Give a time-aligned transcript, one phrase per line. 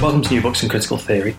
[0.00, 1.36] Welcome to New Books in Critical Theory.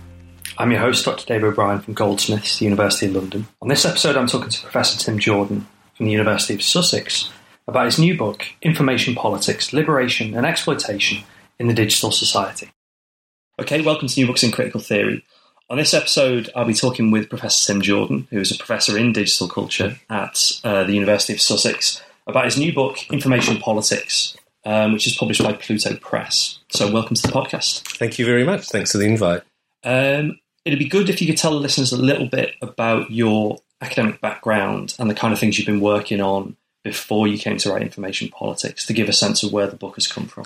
[0.59, 1.25] I'm your host, Dr.
[1.25, 3.47] Dave O'Brien from Goldsmiths, the University of London.
[3.59, 5.65] On this episode, I'm talking to Professor Tim Jordan
[5.95, 7.31] from the University of Sussex
[7.67, 11.23] about his new book, Information Politics, Liberation and Exploitation
[11.57, 12.69] in the Digital Society.
[13.59, 15.25] Okay, welcome to New Books in Critical Theory.
[15.71, 19.11] On this episode, I'll be talking with Professor Tim Jordan, who is a professor in
[19.11, 24.93] digital culture at uh, the University of Sussex, about his new book, Information Politics, um,
[24.93, 26.59] which is published by Pluto Press.
[26.69, 27.81] So, welcome to the podcast.
[27.97, 28.69] Thank you very much.
[28.69, 29.41] Thanks for the invite.
[29.83, 33.57] Um, it'd be good if you could tell the listeners a little bit about your
[33.81, 37.71] academic background and the kind of things you've been working on before you came to
[37.71, 40.45] write information politics to give a sense of where the book has come from.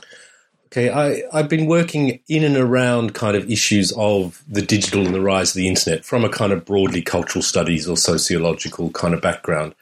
[0.67, 5.15] Okay, I, I've been working in and around kind of issues of the digital and
[5.15, 9.13] the rise of the internet from a kind of broadly cultural studies or sociological kind
[9.13, 9.75] of background.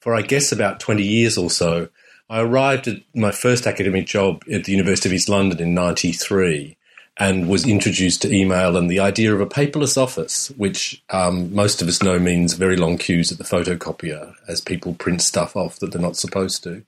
[0.00, 1.90] For I guess about 20 years or so,
[2.30, 6.78] I arrived at my first academic job at the University of East London in 93
[7.18, 11.82] and was introduced to email and the idea of a paperless office, which um, most
[11.82, 15.78] of us know means very long queues at the photocopier as people print stuff off
[15.80, 16.82] that they're not supposed to.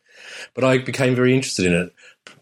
[0.54, 1.92] But I became very interested in it.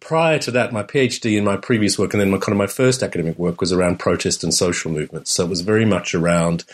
[0.01, 2.67] Prior to that, my PhD and my previous work, and then my kind of my
[2.67, 5.33] first academic work was around protest and social movements.
[5.33, 6.65] So it was very much around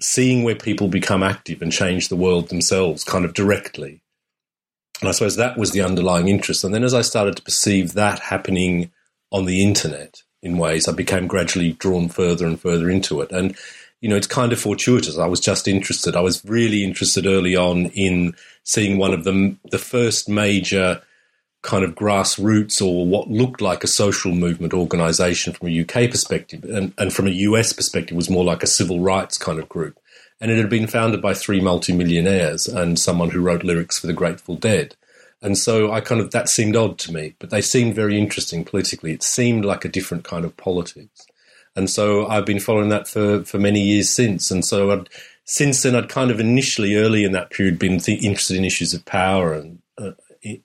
[0.00, 4.02] seeing where people become active and change the world themselves, kind of directly.
[5.00, 6.64] And I suppose that was the underlying interest.
[6.64, 8.90] And then as I started to perceive that happening
[9.30, 13.30] on the internet in ways, I became gradually drawn further and further into it.
[13.30, 13.56] And,
[14.00, 15.18] you know, it's kind of fortuitous.
[15.18, 16.16] I was just interested.
[16.16, 21.02] I was really interested early on in seeing one of the, the first major
[21.66, 26.64] kind of grassroots or what looked like a social movement organization from a UK perspective
[26.64, 29.98] and, and from a US perspective was more like a civil rights kind of group
[30.40, 34.12] and it had been founded by three multimillionaires and someone who wrote lyrics for the
[34.12, 34.94] Grateful Dead.
[35.42, 38.64] And so I kind of that seemed odd to me, but they seemed very interesting
[38.64, 39.12] politically.
[39.12, 41.26] It seemed like a different kind of politics.
[41.74, 44.50] And so I've been following that for, for many years since.
[44.50, 45.08] And so I'd,
[45.44, 48.94] since then, I'd kind of initially, early in that period, been th- interested in issues
[48.94, 50.12] of power and uh,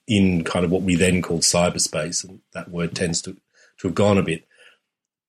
[0.08, 2.24] in kind of what we then called cyberspace.
[2.24, 4.46] And that word tends to, to have gone a bit.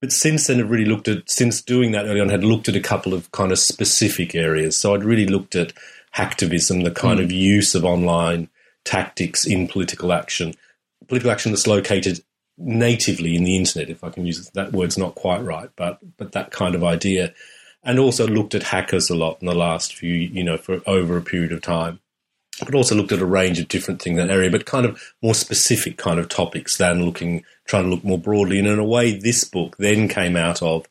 [0.01, 2.77] But since then, I've really looked at, since doing that early on, had looked at
[2.77, 4.77] a couple of kind of specific areas.
[4.77, 5.73] So I'd really looked at
[6.17, 7.25] hacktivism, the kind mm.
[7.25, 8.49] of use of online
[8.85, 10.55] tactics in political action,
[11.07, 12.21] political action that's located
[12.59, 14.53] natively in the internet, if I can use it.
[14.55, 17.33] that word's not quite right, but but that kind of idea,
[17.83, 21.17] and also looked at hackers a lot in the last few, you know, for over
[21.17, 22.01] a period of time
[22.61, 25.15] but also looked at a range of different things in that area, but kind of
[25.23, 28.59] more specific kind of topics than looking, trying to look more broadly.
[28.59, 30.87] And in a way, this book then came out of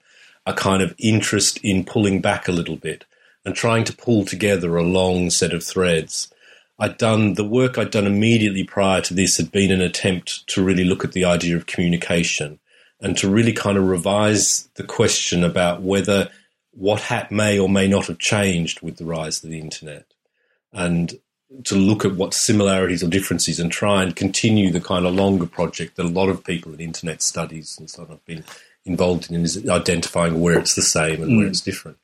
[0.45, 3.05] a kind of interest in pulling back a little bit
[3.45, 6.33] and trying to pull together a long set of threads.
[6.79, 10.63] I'd done the work I'd done immediately prior to this had been an attempt to
[10.63, 12.59] really look at the idea of communication
[12.99, 16.29] and to really kind of revise the question about whether
[16.71, 20.05] what hat may or may not have changed with the rise of the internet.
[20.73, 21.19] And
[21.63, 25.45] to look at what similarities or differences and try and continue the kind of longer
[25.45, 28.43] project that a lot of people in internet studies and so on have been
[28.85, 31.37] involved in is identifying where it's the same and mm.
[31.37, 31.97] where it's different.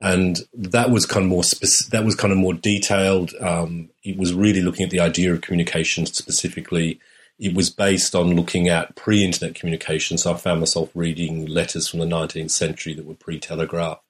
[0.00, 3.34] And that was kind of more speci- that was kind of more detailed.
[3.40, 7.00] Um, it was really looking at the idea of communication specifically.
[7.38, 10.18] It was based on looking at pre-internet communication.
[10.18, 14.00] So I found myself reading letters from the 19th century that were pre-telegraph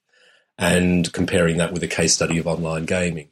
[0.59, 3.28] and comparing that with a case study of online gaming.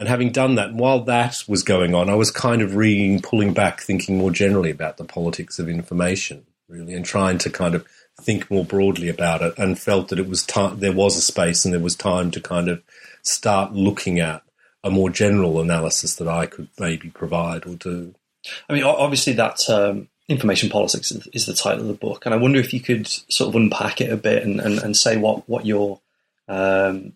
[0.00, 3.54] And having done that, while that was going on, I was kind of reading, pulling
[3.54, 7.86] back, thinking more generally about the politics of information, really, and trying to kind of
[8.20, 10.80] think more broadly about it, and felt that it was time.
[10.80, 12.82] There was a space, and there was time to kind of
[13.22, 14.42] start looking at
[14.82, 18.14] a more general analysis that I could maybe provide or do.
[18.68, 22.38] I mean, obviously, that um, information politics is the title of the book, and I
[22.38, 25.48] wonder if you could sort of unpack it a bit and, and, and say what
[25.48, 26.00] what your
[26.48, 27.12] um,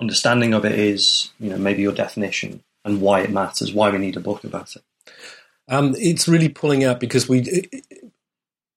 [0.00, 3.98] understanding of it is, you know, maybe your definition and why it matters, why we
[3.98, 4.82] need a book about it?
[5.68, 7.40] Um, it's really pulling out because we.
[7.40, 7.84] It,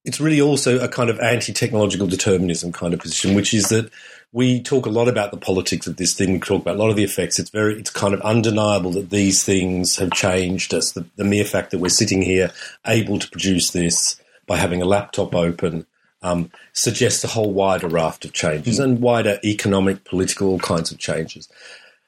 [0.06, 3.92] it's really also a kind of anti-technological determinism kind of position, which is that
[4.32, 6.32] we talk a lot about the politics of this thing.
[6.32, 7.38] We talk about a lot of the effects.
[7.38, 10.94] It's very, it's kind of undeniable that these things have changed us.
[10.94, 12.52] The, the mere fact that we're sitting here
[12.88, 15.86] able to produce this by having a laptop open
[16.22, 20.98] um, suggests a whole wider raft of changes and wider economic, political, all kinds of
[20.98, 21.48] changes.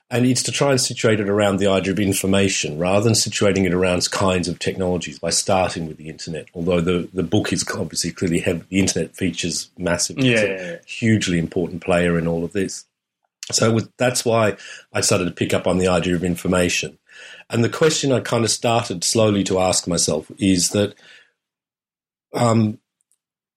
[0.09, 3.65] And it's to try and situate it around the idea of information rather than situating
[3.65, 6.47] it around kinds of technologies by starting with the internet.
[6.53, 10.31] Although the, the book is obviously clearly heavy, the internet features massively.
[10.31, 10.77] Yeah, It's a yeah, yeah.
[10.85, 12.83] hugely important player in all of this.
[13.53, 14.57] So with, that's why
[14.91, 16.97] I started to pick up on the idea of information.
[17.49, 20.93] And the question I kind of started slowly to ask myself is that
[22.33, 22.79] um,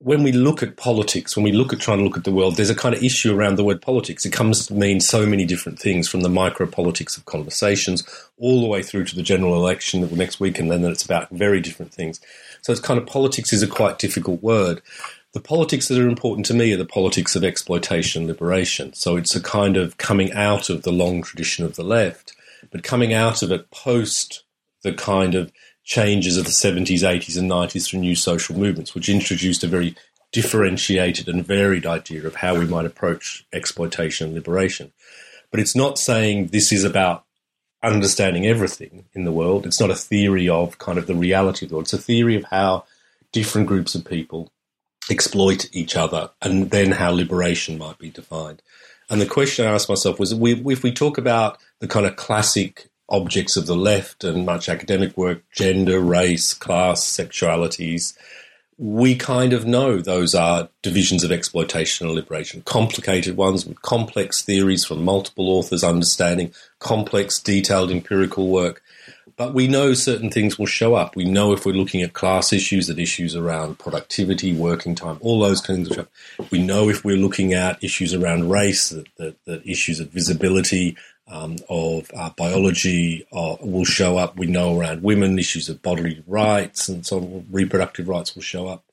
[0.04, 2.56] when we look at politics, when we look at trying to look at the world,
[2.56, 4.26] there's a kind of issue around the word politics.
[4.26, 8.06] It comes to mean so many different things, from the micro politics of conversations
[8.36, 11.30] all the way through to the general election the next week, and then it's about
[11.30, 12.20] very different things.
[12.60, 14.82] So it's kind of politics is a quite difficult word.
[15.32, 18.92] The politics that are important to me are the politics of exploitation and liberation.
[18.92, 22.36] So it's a kind of coming out of the long tradition of the left,
[22.70, 24.44] but coming out of it post
[24.82, 25.50] the kind of
[25.84, 29.94] changes of the 70s, 80s, and 90s through new social movements, which introduced a very
[30.32, 34.92] differentiated and varied idea of how we might approach exploitation and liberation.
[35.50, 37.24] But it's not saying this is about
[37.82, 39.66] understanding everything in the world.
[39.66, 41.84] It's not a theory of kind of the reality of the world.
[41.84, 42.86] It's a theory of how
[43.30, 44.50] different groups of people
[45.10, 48.62] exploit each other and then how liberation might be defined.
[49.10, 52.88] And the question I asked myself was if we talk about the kind of classic
[53.08, 58.16] objects of the left and much academic work, gender, race, class, sexualities,
[58.76, 64.42] we kind of know those are divisions of exploitation and liberation, complicated ones with complex
[64.42, 68.82] theories from multiple authors understanding complex, detailed empirical work.
[69.36, 71.16] But we know certain things will show up.
[71.16, 75.40] We know if we're looking at class issues, that issues around productivity, working time, all
[75.40, 76.50] those kinds of stuff.
[76.52, 80.96] We know if we're looking at issues around race, that, that, that issues of visibility,
[81.28, 84.36] um, of uh, biology uh, will show up.
[84.36, 88.68] We know around women, issues of bodily rights and so on, reproductive rights will show
[88.68, 88.84] up.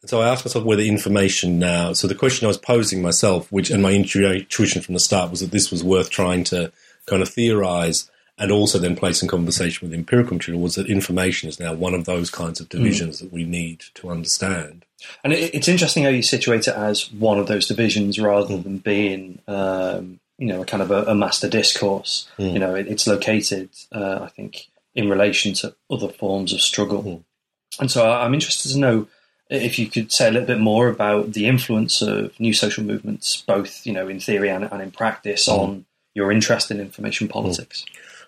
[0.00, 1.92] And so I asked myself whether information now.
[1.92, 5.40] So the question I was posing myself, which and my intuition from the start was
[5.40, 6.72] that this was worth trying to
[7.06, 11.48] kind of theorize and also then place in conversation with empirical material was that information
[11.48, 14.84] is now one of those kinds of divisions that we need to understand.
[15.22, 18.78] And it, it's interesting how you situate it as one of those divisions rather than
[18.78, 22.28] being, um, you know, a kind of a, a master discourse.
[22.36, 27.24] You know, it, it's located, uh, I think, in relation to other forms of struggle.
[27.78, 29.06] And so I- I'm interested to know
[29.48, 33.44] if you could say a little bit more about the influence of new social movements,
[33.46, 35.84] both, you know, in theory and, and in practice, on
[36.14, 37.84] your interest in information politics.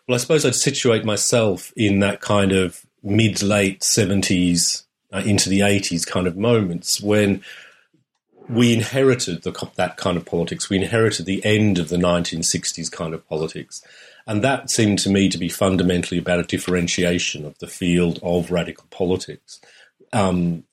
[0.07, 5.49] Well, I suppose I'd situate myself in that kind of mid late 70s uh, into
[5.49, 7.43] the 80s kind of moments when
[8.49, 10.69] we inherited the, that kind of politics.
[10.69, 13.83] We inherited the end of the 1960s kind of politics.
[14.27, 18.51] And that seemed to me to be fundamentally about a differentiation of the field of
[18.51, 19.61] radical politics.
[20.13, 20.65] Um,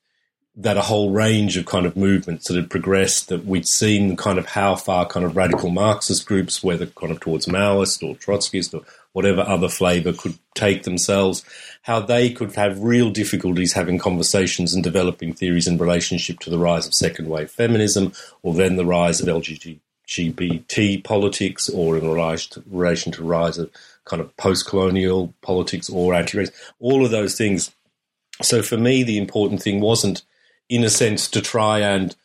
[0.55, 4.37] that a whole range of kind of movements that had progressed that we'd seen kind
[4.37, 8.73] of how far kind of radical Marxist groups, whether kind of towards Maoist or Trotskyist
[8.73, 11.43] or whatever other flavour could take themselves,
[11.83, 16.57] how they could have real difficulties having conversations and developing theories in relationship to the
[16.57, 23.11] rise of second wave feminism or then the rise of LGBT politics or in relation
[23.11, 23.69] to, rise of
[24.05, 27.71] kind of post-colonial politics or anti-race, all of those things.
[28.41, 30.23] So for me, the important thing wasn't
[30.69, 32.15] in a sense, to try and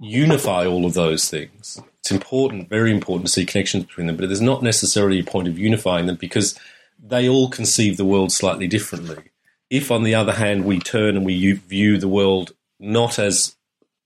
[0.00, 1.80] unify all of those things.
[2.00, 5.48] It's important, very important to see connections between them, but there's not necessarily a point
[5.48, 6.58] of unifying them because
[6.98, 9.30] they all conceive the world slightly differently.
[9.68, 13.56] If, on the other hand, we turn and we view the world not as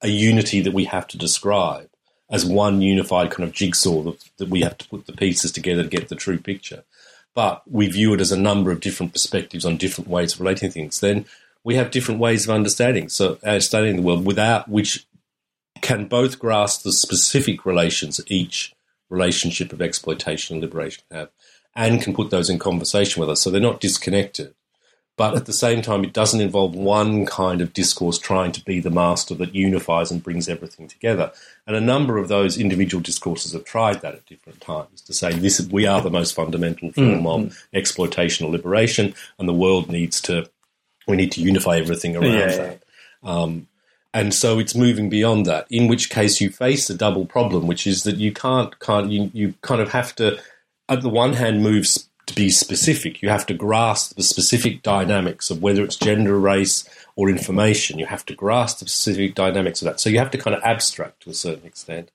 [0.02, 1.88] a unity that we have to describe,
[2.30, 5.84] as one unified kind of jigsaw that, that we have to put the pieces together
[5.84, 6.84] to get the true picture,
[7.34, 10.70] but we view it as a number of different perspectives on different ways of relating
[10.70, 11.24] things, then
[11.62, 13.08] we have different ways of understanding.
[13.08, 15.06] So uh, understanding the world without which
[15.84, 18.74] can both grasp the specific relations each
[19.10, 21.28] relationship of exploitation and liberation have,
[21.76, 23.42] and can put those in conversation with us.
[23.42, 24.54] So they're not disconnected.
[25.18, 28.80] But at the same time, it doesn't involve one kind of discourse trying to be
[28.80, 31.32] the master that unifies and brings everything together.
[31.66, 35.34] And a number of those individual discourses have tried that at different times to say
[35.34, 37.46] this we are the most fundamental form mm-hmm.
[37.48, 40.48] of exploitation or liberation, and the world needs to
[41.06, 42.82] we need to unify everything around Yeah, that.
[43.22, 43.68] Um,
[44.14, 45.66] and so it's moving beyond that.
[45.70, 49.28] In which case, you face a double problem, which is that you can't, can't you,
[49.34, 50.38] you kind of have to,
[50.88, 51.84] at the one hand, move
[52.26, 53.22] to be specific.
[53.22, 57.98] You have to grasp the specific dynamics of whether it's gender, race, or information.
[57.98, 59.98] You have to grasp the specific dynamics of that.
[59.98, 62.12] So you have to kind of abstract to a certain extent.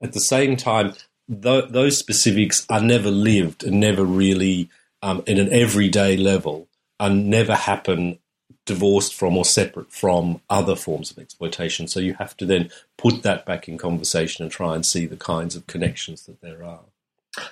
[0.00, 0.94] At the same time,
[1.28, 4.70] th- those specifics are never lived and never really,
[5.02, 8.18] um, in an everyday level, and never happen
[8.66, 11.86] divorced from or separate from other forms of exploitation.
[11.86, 15.16] So you have to then put that back in conversation and try and see the
[15.16, 16.80] kinds of connections that there are.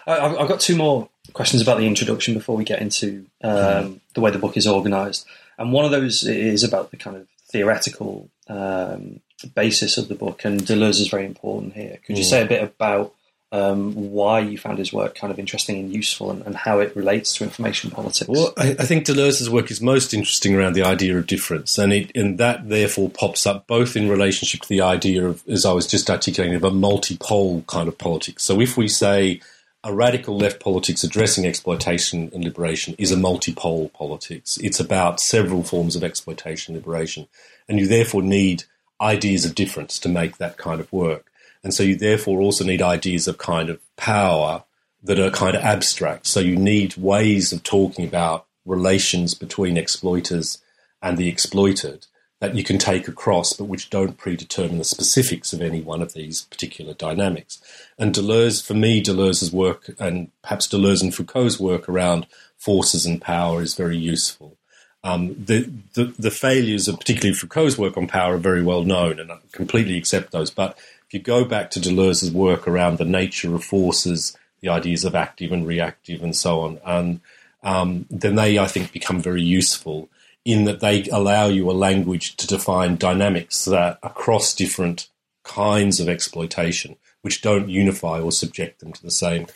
[0.07, 4.31] I've got two more questions about the introduction before we get into um, the way
[4.31, 5.26] the book is organised.
[5.59, 9.21] And one of those is about the kind of theoretical um,
[9.54, 11.99] basis of the book, and Deleuze is very important here.
[12.07, 12.28] Could you mm.
[12.31, 13.14] say a bit about
[13.52, 16.97] um, why you found his work kind of interesting and useful and, and how it
[16.97, 18.26] relates to information politics.
[18.26, 21.92] Well, I, I, think Deleuze's work is most interesting around the idea of difference, and,
[21.92, 25.73] it, and that therefore pops up both in relationship to the idea of, as I
[25.73, 28.42] was just articulating, of a multi-pole kind of politics.
[28.42, 29.42] So if we say
[29.85, 35.62] a radical left politics addressing exploitation and liberation is a multi-pole politics, it's about several
[35.62, 37.28] forms of exploitation and liberation,
[37.68, 38.64] and you therefore need
[38.99, 41.26] ideas of difference to make that kind of work.
[41.64, 44.64] And so you therefore also need ideas of kind of power
[45.02, 46.26] that are kind of abstract.
[46.26, 50.59] So you need ways of talking about relations between exploiters
[51.00, 52.07] and the exploited
[52.40, 56.12] that you can take across, but which don't predetermine the specifics of any one of
[56.12, 57.62] these particular dynamics.
[57.99, 62.26] And Deleuze, for me, Deleuze's work and perhaps Deleuze and Foucault's work around
[62.59, 64.57] forces and power is very useful.
[65.04, 69.19] Um, the, the, the failures of particularly Foucault's work on power are very well known,
[69.19, 70.50] and I completely accept those.
[70.50, 70.76] But
[71.12, 75.14] if you go back to Deleuze's work around the nature of forces, the ideas of
[75.14, 77.21] active and reactive and so on, and
[77.62, 80.09] um, then they, I think, become very useful
[80.42, 85.09] in that they allow you a language to define dynamics that across different
[85.42, 89.47] kinds of exploitation, which don't unify or subject them to the same.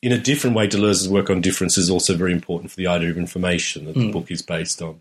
[0.00, 3.10] In a different way, Deleuze's work on difference is also very important for the idea
[3.10, 4.02] of information that mm.
[4.02, 4.12] the hmm.
[4.12, 5.00] book is based on.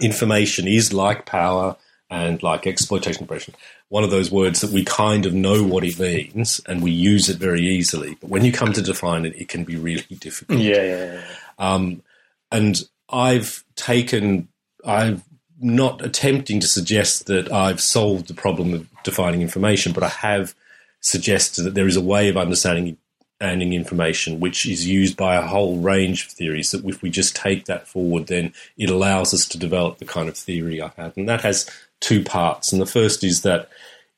[0.00, 1.76] Information is like power
[2.08, 3.54] and like exploitation oppression
[3.88, 7.28] one of those words that we kind of know what it means and we use
[7.28, 8.16] it very easily.
[8.20, 10.58] But when you come to define it, it can be really difficult.
[10.58, 11.22] Yeah, yeah, yeah.
[11.58, 12.02] Um,
[12.50, 14.48] and I've taken,
[14.84, 15.22] I've
[15.60, 20.54] not attempting to suggest that I've solved the problem of defining information, but I have
[21.00, 22.98] suggested that there is a way of understanding
[23.38, 27.36] understanding information which is used by a whole range of theories that if we just
[27.36, 31.14] take that forward then it allows us to develop the kind of theory I have
[31.18, 31.68] and that has
[32.00, 32.72] two parts.
[32.72, 33.68] And the first is that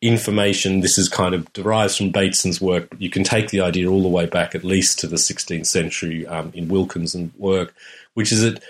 [0.01, 4.03] information, this is kind of derives from Bateson's work, you can take the idea all
[4.03, 7.75] the way back at least to the 16th century um, in Wilkinson's work,
[8.15, 8.63] which is that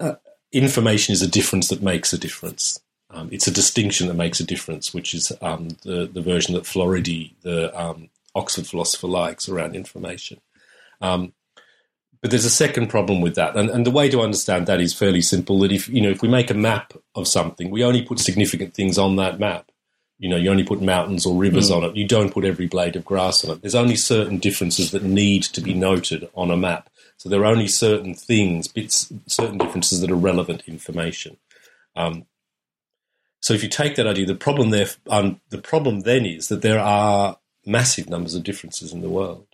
[0.00, 0.14] uh,
[0.52, 2.80] information is a difference that makes a difference.
[3.10, 6.64] Um, it's a distinction that makes a difference, which is um, the, the version that
[6.64, 10.40] Floridi, the um, Oxford philosopher, likes around information.
[11.00, 11.32] Um,
[12.20, 14.92] but there's a second problem with that, and, and the way to understand that is
[14.92, 15.58] fairly simple.
[15.60, 18.74] That if you know if we make a map of something, we only put significant
[18.74, 19.70] things on that map.
[20.18, 21.76] You know, you only put mountains or rivers mm.
[21.76, 21.96] on it.
[21.96, 23.62] You don't put every blade of grass on it.
[23.62, 26.90] There's only certain differences that need to be noted on a map.
[27.16, 31.38] So there are only certain things, bits, certain differences that are relevant information.
[31.96, 32.26] Um,
[33.40, 36.60] so if you take that idea, the problem there, um, the problem then is that
[36.60, 39.46] there are massive numbers of differences in the world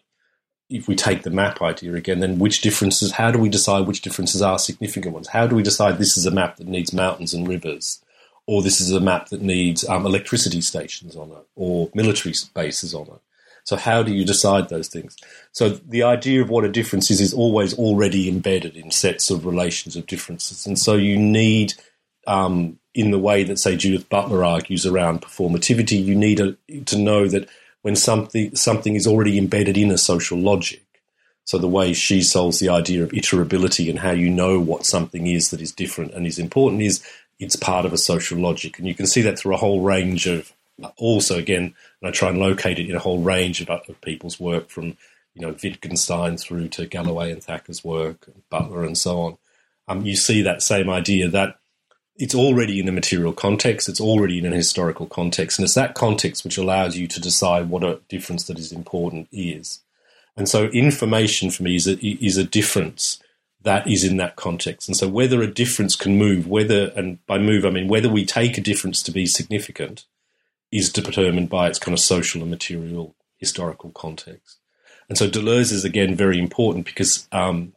[0.69, 4.03] if we take the map idea again, then which differences, how do we decide which
[4.03, 5.29] differences are significant ones?
[5.29, 8.03] How do we decide this is a map that needs mountains and rivers,
[8.47, 12.95] or this is a map that needs um, electricity stations on it, or military bases
[12.95, 13.21] on it?
[13.63, 15.17] So, how do you decide those things?
[15.53, 19.45] So, the idea of what a difference is is always already embedded in sets of
[19.45, 20.67] relations of differences.
[20.67, 21.75] And so, you need,
[22.27, 26.97] um, in the way that, say, Judith Butler argues around performativity, you need a, to
[26.97, 27.49] know that
[27.87, 30.83] when something something is already embedded in a social logic.
[31.45, 35.29] So the way she solves the idea of iterability and how you know what something
[35.29, 37.01] is that is different and is important is
[37.39, 40.27] it's part of a social logic, and you can see that through a whole range
[40.27, 40.53] of.
[40.97, 44.41] Also, again, and I try and locate it in a whole range of, of people's
[44.41, 44.97] work, from
[45.35, 49.39] you know Wittgenstein through to Galloway and Thacker's work, Butler, and so on.
[49.87, 51.61] Um, you see that same idea that
[52.19, 55.95] it's already in a material context, it's already in an historical context, and it's that
[55.95, 59.81] context which allows you to decide what a difference that is important is.
[60.37, 63.19] And so, information for me is a, is a difference
[63.63, 64.89] that is in that context.
[64.89, 68.25] And so, whether a difference can move, whether, and by move, I mean whether we
[68.25, 70.05] take a difference to be significant,
[70.73, 74.59] is determined by its kind of social and material historical context.
[75.09, 77.75] And so, Deleuze is again very important because um,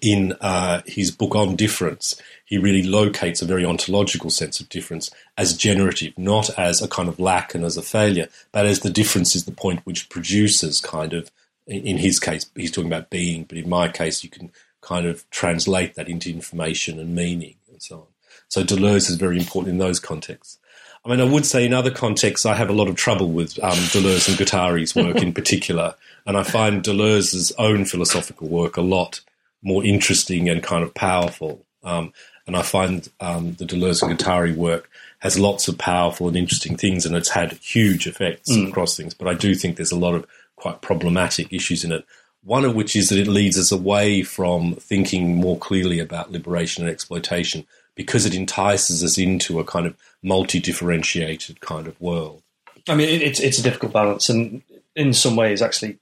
[0.00, 5.10] in uh, his book on difference, he really locates a very ontological sense of difference
[5.38, 8.90] as generative, not as a kind of lack and as a failure, but as the
[8.90, 11.30] difference is the point which produces kind of
[11.66, 15.28] in his case, he's talking about being, but in my case, you can kind of
[15.30, 18.06] translate that into information and meaning and so on.
[18.48, 20.58] So Deleuze is very important in those contexts.
[21.04, 23.58] I mean, I would say in other contexts, I have a lot of trouble with
[23.62, 28.82] um, Deleuze and Guattari's work in particular, and I find Deleuze's own philosophical work a
[28.82, 29.20] lot
[29.66, 31.66] more interesting and kind of powerful.
[31.82, 32.12] Um,
[32.46, 36.76] and I find um, the Deleuze and Guattari work has lots of powerful and interesting
[36.76, 38.68] things, and it's had huge effects mm.
[38.68, 39.12] across things.
[39.12, 42.06] But I do think there's a lot of quite problematic issues in it.
[42.44, 46.84] One of which is that it leads us away from thinking more clearly about liberation
[46.84, 52.42] and exploitation because it entices us into a kind of multi-differentiated kind of world.
[52.88, 54.62] I mean, it's it's a difficult balance, and
[54.94, 55.98] in some ways, actually,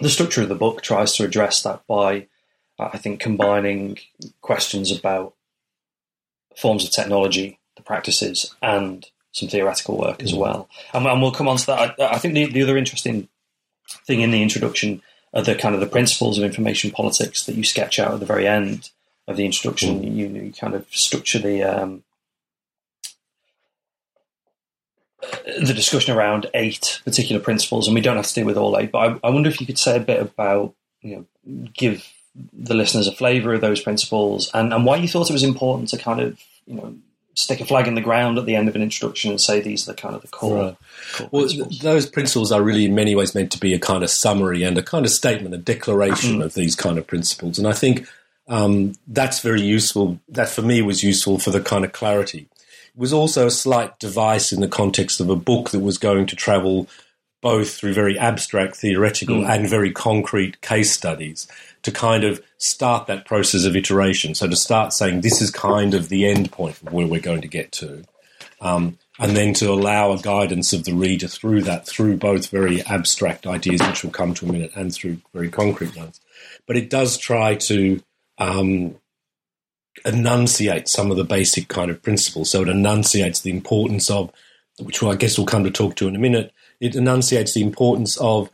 [0.00, 2.26] the structure of the book tries to address that by,
[2.80, 3.98] I think, combining
[4.40, 5.34] questions about
[6.56, 10.38] forms of technology, the practices, and some theoretical work as mm.
[10.38, 10.68] well.
[10.92, 11.94] And, and, we'll come on to that.
[12.00, 13.28] I, I think the, the other interesting
[14.06, 17.64] thing in the introduction are the kind of the principles of information politics that you
[17.64, 18.90] sketch out at the very end
[19.28, 20.00] of the introduction.
[20.00, 20.16] Mm.
[20.16, 22.02] You, you, kind of structure the um,
[25.60, 28.90] the discussion around eight particular principles, and we don't have to deal with all eight.
[28.90, 32.06] But I, I wonder if you could say a bit about you know give
[32.52, 35.88] the listeners a flavour of those principles and, and why you thought it was important
[35.88, 36.94] to kind of you know
[37.34, 39.88] stick a flag in the ground at the end of an introduction and say these
[39.88, 40.56] are the kind of the core.
[40.56, 40.76] Right.
[41.14, 41.78] core well, principles.
[41.78, 44.76] those principles are really in many ways meant to be a kind of summary and
[44.76, 46.44] a kind of statement, a declaration mm.
[46.44, 47.58] of these kind of principles.
[47.58, 48.06] And I think
[48.48, 50.20] um, that's very useful.
[50.28, 52.48] That for me was useful for the kind of clarity.
[52.94, 56.26] It was also a slight device in the context of a book that was going
[56.26, 56.88] to travel
[57.40, 59.48] both through very abstract theoretical mm.
[59.48, 61.46] and very concrete case studies
[61.82, 64.34] to kind of start that process of iteration.
[64.34, 67.40] So to start saying this is kind of the end point of where we're going
[67.40, 68.04] to get to.
[68.60, 72.82] Um, and then to allow a guidance of the reader through that, through both very
[72.82, 76.20] abstract ideas, which we'll come to in a minute, and through very concrete ones.
[76.66, 78.02] But it does try to
[78.38, 78.96] um,
[80.04, 82.50] enunciate some of the basic kind of principles.
[82.50, 84.32] So it enunciates the importance of,
[84.78, 88.16] which I guess we'll come to talk to in a minute, it enunciates the importance
[88.16, 88.50] of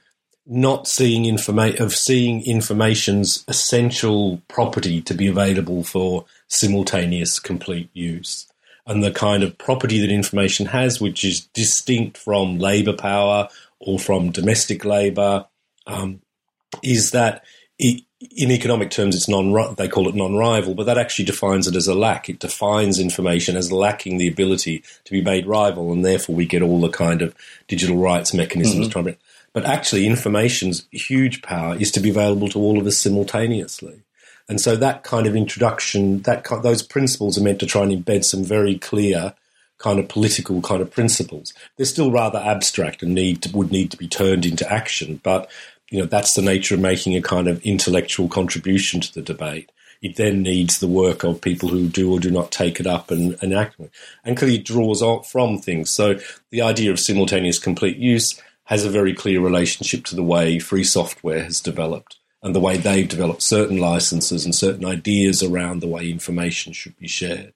[0.47, 8.47] not seeing information of seeing information's essential property to be available for simultaneous complete use.
[8.87, 13.49] And the kind of property that information has which is distinct from labor power
[13.81, 15.47] or from domestic labor
[15.89, 16.21] um,
[16.83, 17.45] is that
[17.79, 21.77] it, in economic terms it's non they call it non-rival but that actually defines it
[21.77, 26.03] as a lack it defines information as lacking the ability to be made rival and
[26.03, 27.35] therefore we get all the kind of
[27.69, 28.91] digital rights mechanisms mm-hmm.
[28.91, 29.17] trying
[29.57, 34.03] but actually, information's huge power is to be available to all of us simultaneously.
[34.51, 38.25] And so that kind of introduction, that those principles are meant to try and embed
[38.25, 39.33] some very clear
[39.79, 41.55] kind of political kind of principles.
[41.79, 45.21] They're still rather abstract and need to, would need to be turned into action.
[45.23, 45.51] But
[45.91, 49.71] you know that's the nature of making a kind of intellectual contribution to the debate.
[50.03, 53.11] It then needs the work of people who do or do not take it up
[53.11, 53.91] and, and act it.
[54.25, 55.91] And clearly draws on from things.
[55.91, 56.19] So
[56.51, 60.85] the idea of simultaneous complete use has a very clear relationship to the way free
[60.85, 65.89] software has developed and the way they've developed certain licenses and certain ideas around the
[65.89, 67.55] way information should be shared.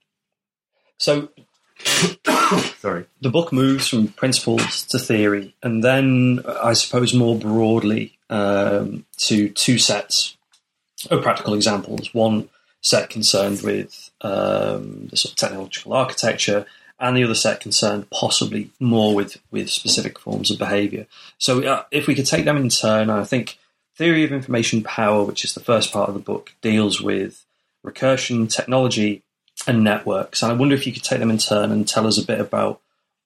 [0.97, 1.29] So,
[2.79, 9.07] sorry, the book moves from principles to theory, and then I suppose more broadly um,
[9.19, 10.37] to two sets
[11.11, 12.13] of practical examples.
[12.13, 12.49] One
[12.83, 16.67] set concerned with um, the sort of technological architecture,
[16.99, 21.07] and the other set concerned possibly more with, with specific forms of behavior.
[21.39, 23.59] So uh, if we could take them in turn, I think
[23.97, 27.45] theory of information power, which is the first part of the book, deals with
[27.85, 29.23] recursion, technology,
[29.67, 30.43] and networks.
[30.43, 32.41] And I wonder if you could take them in turn and tell us a bit
[32.41, 32.81] about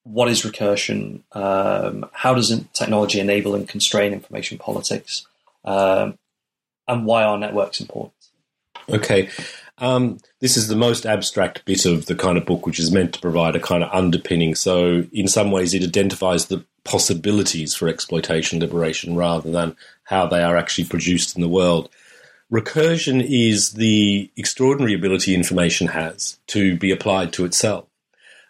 [0.05, 5.27] what is recursion, um, how does technology enable and constrain information politics,
[5.65, 6.19] um,
[6.87, 8.13] and why are networks important?
[8.89, 9.31] Okay.
[9.79, 13.15] Um, this is the most abstract bit of the kind of book which is meant
[13.15, 14.55] to provide a kind of underpinning.
[14.55, 20.43] So, in some ways, it identifies the possibilities for exploitation liberation rather than how they
[20.43, 21.89] are actually produced in the world.
[22.55, 27.87] Recursion is the extraordinary ability information has to be applied to itself.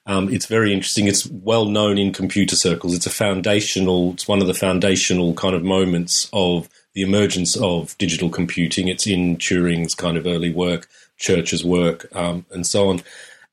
[0.04, 1.06] Um, it's very interesting.
[1.06, 2.94] It's well known in computer circles.
[2.94, 7.96] It's a foundational, it's one of the foundational kind of moments of the emergence of
[7.96, 8.88] digital computing.
[8.88, 10.86] It's in Turing's kind of early work.
[11.16, 13.00] Church's work, um, and so on.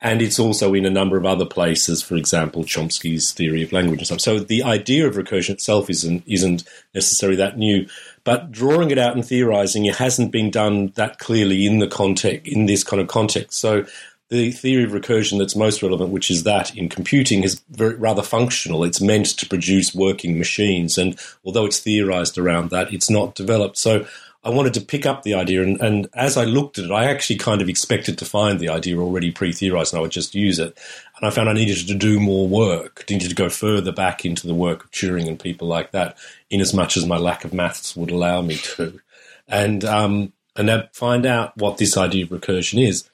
[0.03, 3.99] And it's also in a number of other places, for example, Chomsky's theory of language
[3.99, 4.21] and stuff.
[4.21, 6.63] So the idea of recursion itself isn't isn't
[6.95, 7.87] necessarily that new,
[8.23, 12.47] but drawing it out and theorizing it hasn't been done that clearly in the context
[12.47, 13.59] in this kind of context.
[13.59, 13.85] So
[14.29, 18.23] the theory of recursion that's most relevant, which is that in computing, is very, rather
[18.23, 18.85] functional.
[18.85, 23.77] It's meant to produce working machines, and although it's theorized around that, it's not developed.
[23.77, 24.07] So
[24.43, 27.05] I wanted to pick up the idea, and, and as I looked at it, I
[27.05, 30.57] actually kind of expected to find the idea already pre-theorized, and I would just use
[30.57, 30.75] it.
[31.17, 34.47] And I found I needed to do more work, needed to go further back into
[34.47, 36.17] the work of Turing and people like that,
[36.49, 38.99] in as much as my lack of maths would allow me to,
[39.47, 43.07] and um, and find out what this idea of recursion is.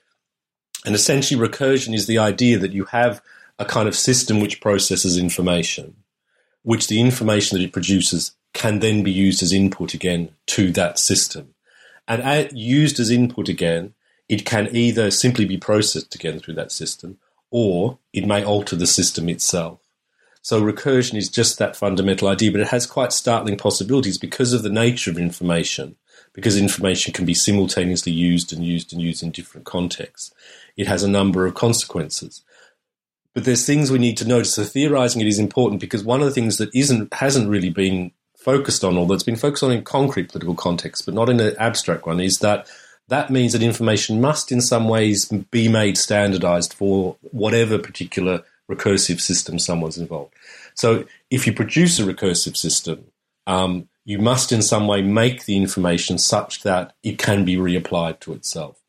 [0.85, 3.21] And essentially, recursion is the idea that you have
[3.59, 5.95] a kind of system which processes information,
[6.63, 10.97] which the information that it produces can then be used as input again to that
[10.97, 11.53] system.
[12.07, 13.93] And used as input again,
[14.27, 17.19] it can either simply be processed again through that system
[17.51, 19.79] or it may alter the system itself.
[20.41, 24.63] So recursion is just that fundamental idea, but it has quite startling possibilities because of
[24.63, 25.95] the nature of information,
[26.33, 30.33] because information can be simultaneously used and used and used in different contexts.
[30.75, 32.41] It has a number of consequences.
[33.35, 34.55] But there's things we need to notice.
[34.55, 38.11] So theorizing it is important because one of the things that isn't hasn't really been
[38.47, 41.53] focused on, or that's been focused on in concrete political context, but not in an
[41.59, 42.65] abstract one, is that
[43.09, 49.19] that means that information must in some ways be made standardized for whatever particular recursive
[49.19, 50.33] system someone's involved.
[50.75, 53.07] So if you produce a recursive system,
[53.47, 58.21] um, you must in some way make the information such that it can be reapplied
[58.21, 58.79] to itself.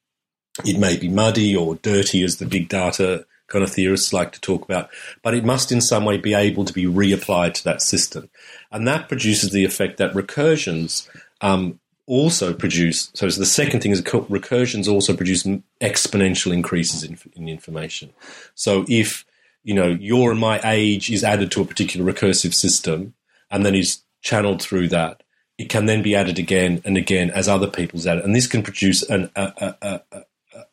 [0.64, 4.40] It may be muddy or dirty, as the big data kind of theorists like to
[4.40, 4.88] talk about,
[5.22, 8.30] but it must in some way be able to be reapplied to that system.
[8.70, 11.08] And that produces the effect that recursions
[11.40, 13.11] um, also produce.
[13.14, 15.44] So the second thing is recursions also produce
[15.80, 18.11] exponential increases in, in information.
[18.54, 19.24] So if
[19.64, 23.14] you know your and my age is added to a particular recursive system
[23.50, 25.22] and then is channeled through that,
[25.58, 28.62] it can then be added again and again as other people's added, and this can
[28.62, 30.22] produce an, a, a, a,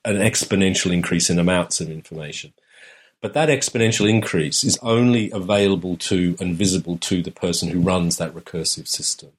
[0.05, 2.53] an exponential increase in amounts of information.
[3.21, 8.17] But that exponential increase is only available to and visible to the person who runs
[8.17, 9.31] that recursive system.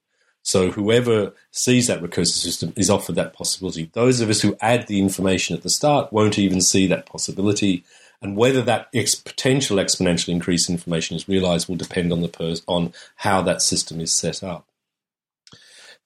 [0.43, 3.91] So whoever sees that recursive system is offered that possibility.
[3.95, 7.83] Those of us who add the information at the start won't even see that possibility.
[8.23, 12.29] And whether that ex- potential exponential increase in information is realized will depend on the
[12.29, 14.69] pers- on how that system is set up.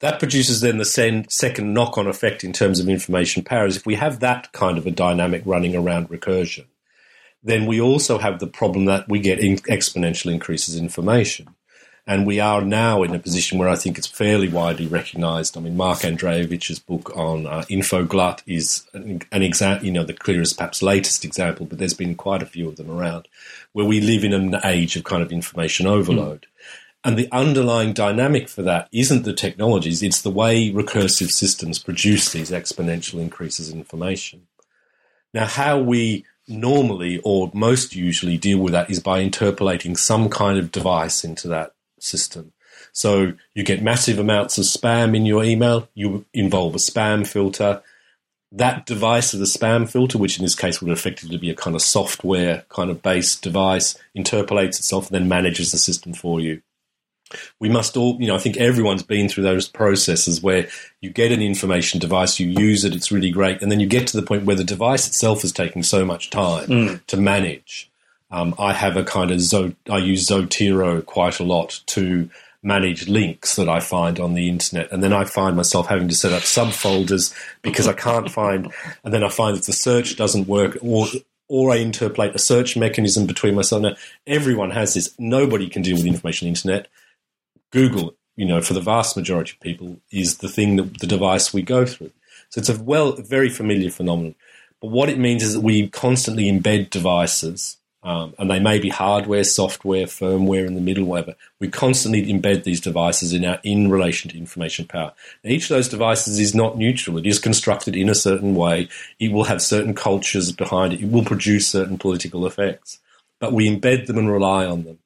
[0.01, 3.77] That produces then the sen- second knock-on effect in terms of information powers.
[3.77, 6.65] If we have that kind of a dynamic running around recursion,
[7.43, 11.55] then we also have the problem that we get in exponential increases in information.
[12.07, 15.57] And we are now in a position where I think it's fairly widely recognized.
[15.57, 20.15] I mean, Mark Andrejevic's book on uh, InfoGlut is an, an example, you know, the
[20.15, 23.29] clearest, perhaps latest example, but there's been quite a few of them around
[23.73, 26.43] where we live in an age of kind of information overload.
[26.43, 26.47] Mm.
[27.03, 32.33] And the underlying dynamic for that isn't the technologies, it's the way recursive systems produce
[32.33, 34.47] these exponential increases in information.
[35.33, 40.59] Now, how we normally or most usually deal with that is by interpolating some kind
[40.59, 42.53] of device into that system.
[42.93, 47.83] So you get massive amounts of spam in your email, you involve a spam filter.
[48.53, 51.77] That device of the spam filter, which in this case would effectively be a kind
[51.77, 56.63] of software kind of based device, interpolates itself and then manages the system for you
[57.59, 60.69] we must all, you know, I think everyone's been through those processes where
[61.01, 64.07] you get an information device, you use it, it's really great, and then you get
[64.09, 67.07] to the point where the device itself is taking so much time mm.
[67.07, 67.91] to manage.
[68.31, 72.31] Um, I have a kind of Zo- I use Zotero quite a lot to
[72.63, 76.15] manage links that I find on the internet, and then I find myself having to
[76.15, 78.73] set up subfolders because I can't find,
[79.05, 81.07] and then I find that the search doesn't work, or
[81.49, 83.83] or I interpolate a search mechanism between myself.
[83.83, 85.13] Now, everyone has this.
[85.19, 86.87] Nobody can deal with information internet.
[87.71, 91.53] Google, you know, for the vast majority of people, is the thing that the device
[91.53, 92.13] we go through.
[92.51, 94.35] So it's a well, very familiar phenomenon.
[94.81, 98.89] But what it means is that we constantly embed devices, um, and they may be
[98.89, 101.35] hardware, software, firmware in the middle, whatever.
[101.59, 105.13] We constantly embed these devices in our in relation to information power.
[105.45, 107.19] Now, each of those devices is not neutral.
[107.19, 108.89] It is constructed in a certain way.
[109.19, 111.03] It will have certain cultures behind it.
[111.03, 112.99] It will produce certain political effects.
[113.39, 114.99] But we embed them and rely on them.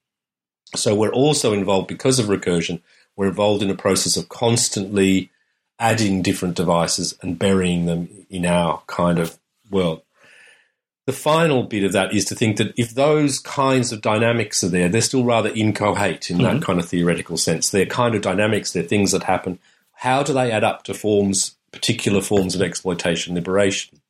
[0.74, 2.80] So we're also involved because of recursion.
[3.16, 5.30] We're involved in a process of constantly
[5.78, 9.38] adding different devices and burying them in our kind of
[9.70, 10.02] world.
[11.06, 14.68] The final bit of that is to think that if those kinds of dynamics are
[14.68, 16.44] there, they're still rather inchoate in mm-hmm.
[16.58, 17.68] that kind of theoretical sense.
[17.70, 19.58] They're kind of dynamics, they're things that happen.
[19.92, 24.00] How do they add up to forms, particular forms of exploitation, liberation?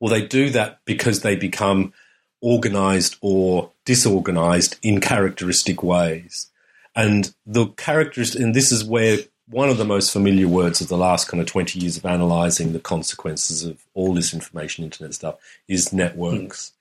[0.00, 1.92] Well, they do that because they become
[2.40, 6.50] organized or disorganized in characteristic ways.
[6.94, 10.98] And the characteristic, and this is where one of the most familiar words of the
[10.98, 15.36] last kind of 20 years of analyzing the consequences of all this information internet stuff
[15.68, 16.68] is networks.
[16.68, 16.72] Mm.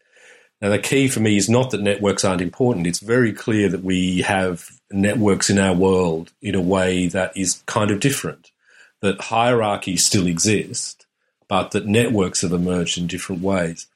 [0.61, 2.87] Now, the key for me is not that networks aren't important.
[2.87, 7.63] It's very clear that we have networks in our world in a way that is
[7.67, 8.51] kind of different,
[8.99, 11.05] that hierarchies still exist,
[11.47, 13.87] but that networks have emerged in different ways.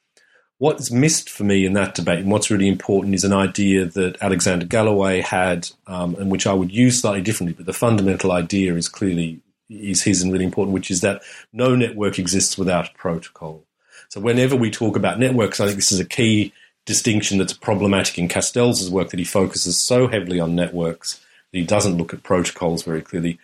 [0.62, 4.22] What's missed for me in that debate, and what's really important, is an idea that
[4.22, 8.76] Alexander Galloway had, um, and which I would use slightly differently, but the fundamental idea
[8.76, 11.22] is clearly is his and really important, which is that
[11.52, 13.64] no network exists without a protocol.
[14.08, 16.52] So whenever we talk about networks, I think this is a key
[16.86, 21.14] distinction that's problematic in Castells' work that he focuses so heavily on networks
[21.50, 23.40] that he doesn't look at protocols very clearly.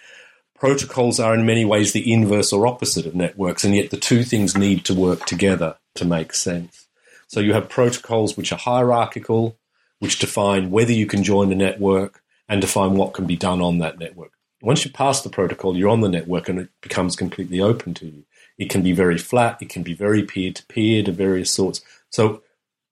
[0.55, 4.23] Protocols are in many ways the inverse or opposite of networks, and yet the two
[4.23, 6.88] things need to work together to make sense.
[7.29, 9.59] So you have protocols which are hierarchical,
[10.01, 13.79] which define whether you can join the network and define what can be done on
[13.79, 14.33] that network.
[14.61, 18.07] Once you pass the protocol, you're on the network and it becomes completely open to
[18.07, 18.25] you.
[18.57, 21.81] It can be very flat, it can be very peer to peer to various sorts.
[22.11, 22.43] So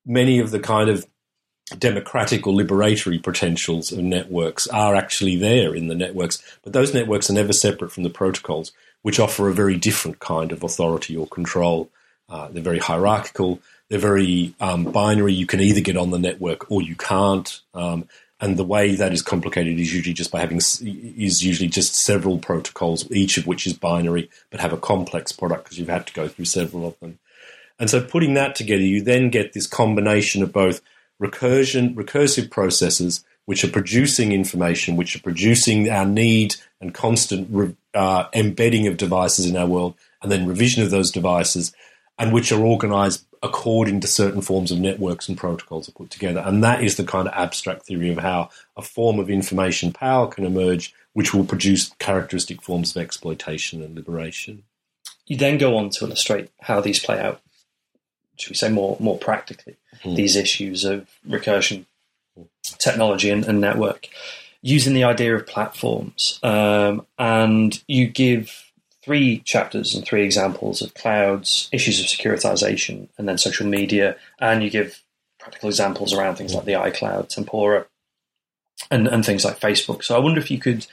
[0.04, 1.06] many of the kind of
[1.78, 7.28] democratic or liberatory potentials of networks are actually there in the networks, but those networks
[7.28, 8.70] are never separate from the protocols,
[9.02, 11.90] which offer a very different kind of authority or control.
[12.28, 13.60] Uh, they're very hierarchical.
[13.88, 15.32] They're very um, binary.
[15.32, 17.60] You can either get on the network or you can't.
[17.74, 18.08] Um,
[18.40, 22.38] and the way that is complicated is usually just by having is usually just several
[22.38, 26.12] protocols, each of which is binary, but have a complex product because you've had to
[26.12, 27.18] go through several of them.
[27.78, 30.82] And so, putting that together, you then get this combination of both
[31.20, 38.24] recursion, recursive processes, which are producing information, which are producing our need and constant uh,
[38.34, 41.72] embedding of devices in our world, and then revision of those devices,
[42.18, 46.42] and which are organized according to certain forms of networks and protocols are put together.
[46.44, 50.26] And that is the kind of abstract theory of how a form of information power
[50.26, 54.64] can emerge, which will produce characteristic forms of exploitation and liberation.
[55.26, 57.40] You then go on to illustrate how these play out,
[58.36, 60.14] should we say more more practically, mm.
[60.14, 61.86] these issues of recursion,
[62.78, 64.08] technology, and, and network,
[64.62, 66.38] using the idea of platforms.
[66.42, 68.65] Um, and you give
[69.06, 74.16] three chapters and three examples of clouds, issues of securitization, and then social media.
[74.40, 75.00] And you give
[75.38, 77.86] practical examples around things like the iCloud, Tempora,
[78.90, 80.02] and, and things like Facebook.
[80.02, 80.88] So I wonder if you could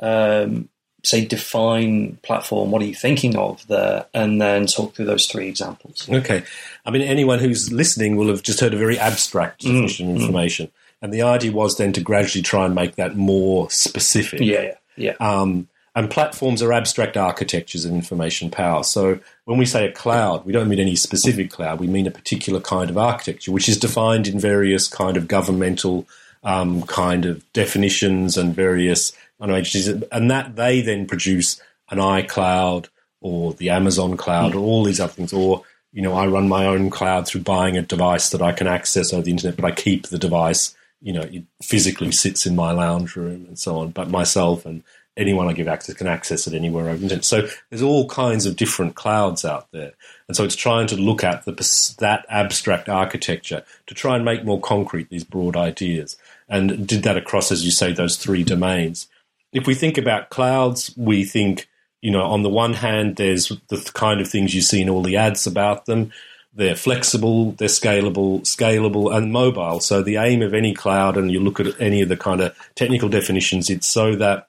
[0.00, 0.68] um,
[1.02, 2.70] say define platform.
[2.70, 4.06] What are you thinking of there?
[4.14, 6.08] And then talk through those three examples.
[6.08, 6.44] Okay.
[6.84, 10.10] I mean, anyone who's listening will have just heard a very abstract mm, definition mm,
[10.10, 10.66] of information.
[10.68, 10.72] Mm.
[11.02, 14.38] And the idea was then to gradually try and make that more specific.
[14.38, 14.74] Yeah, yeah.
[14.96, 15.14] yeah.
[15.18, 18.84] Um, and platforms are abstract architectures of information power.
[18.84, 21.80] So when we say a cloud, we don't mean any specific cloud.
[21.80, 26.06] We mean a particular kind of architecture, which is defined in various kind of governmental
[26.44, 32.88] um, kind of definitions and various agencies, and that they then produce an iCloud
[33.22, 35.32] or the Amazon cloud or all these other things.
[35.32, 38.66] Or you know, I run my own cloud through buying a device that I can
[38.66, 40.76] access over the internet, but I keep the device.
[41.00, 43.92] You know, it physically sits in my lounge room and so on.
[43.92, 44.82] But myself and
[45.16, 47.24] anyone I give access can access it anywhere over internet.
[47.24, 49.92] So there's all kinds of different clouds out there,
[50.28, 51.52] and so it's trying to look at the,
[51.98, 56.16] that abstract architecture to try and make more concrete these broad ideas,
[56.48, 59.08] and did that across, as you say, those three domains.
[59.52, 61.68] If we think about clouds, we think,
[62.02, 65.02] you know, on the one hand, there's the kind of things you see in all
[65.02, 66.12] the ads about them.
[66.52, 69.80] They're flexible, they're scalable, scalable, and mobile.
[69.80, 72.56] So the aim of any cloud, and you look at any of the kind of
[72.74, 74.48] technical definitions, it's so that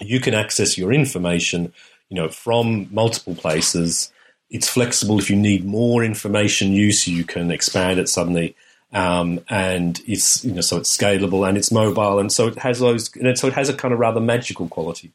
[0.00, 1.72] you can access your information,
[2.08, 4.12] you know, from multiple places.
[4.50, 5.18] It's flexible.
[5.18, 8.56] If you need more information use, you can expand it suddenly.
[8.92, 12.78] Um, and it's you know so it's scalable and it's mobile and so it has
[12.78, 15.10] those and so it has a kind of rather magical quality.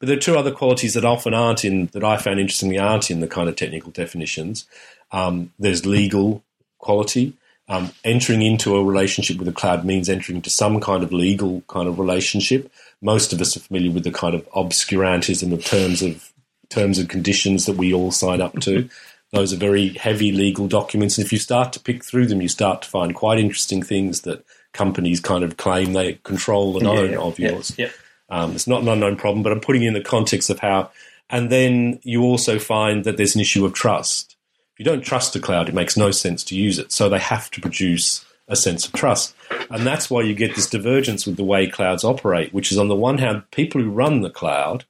[0.00, 3.12] But there are two other qualities that often aren't in that I found interestingly aren't
[3.12, 4.64] in the kind of technical definitions.
[5.12, 6.42] Um, there's legal
[6.78, 7.34] quality.
[7.68, 11.62] Um, entering into a relationship with the cloud means entering into some kind of legal
[11.68, 12.70] kind of relationship
[13.02, 16.32] most of us are familiar with the kind of obscurantism of terms of
[16.70, 18.88] terms and conditions that we all sign up to.
[19.32, 22.48] Those are very heavy legal documents, and if you start to pick through them, you
[22.48, 27.12] start to find quite interesting things that companies kind of claim they control and own
[27.12, 27.74] yeah, of yeah, yours.
[27.76, 27.90] Yeah.
[28.28, 30.90] Um, it's not an unknown problem, but I'm putting it in the context of how.
[31.28, 34.36] And then you also find that there's an issue of trust.
[34.72, 36.92] If you don't trust a cloud, it makes no sense to use it.
[36.92, 39.34] So they have to produce a sense of trust.
[39.70, 42.88] And that's why you get this divergence with the way clouds operate, which is on
[42.88, 44.84] the one hand, people who run the cloud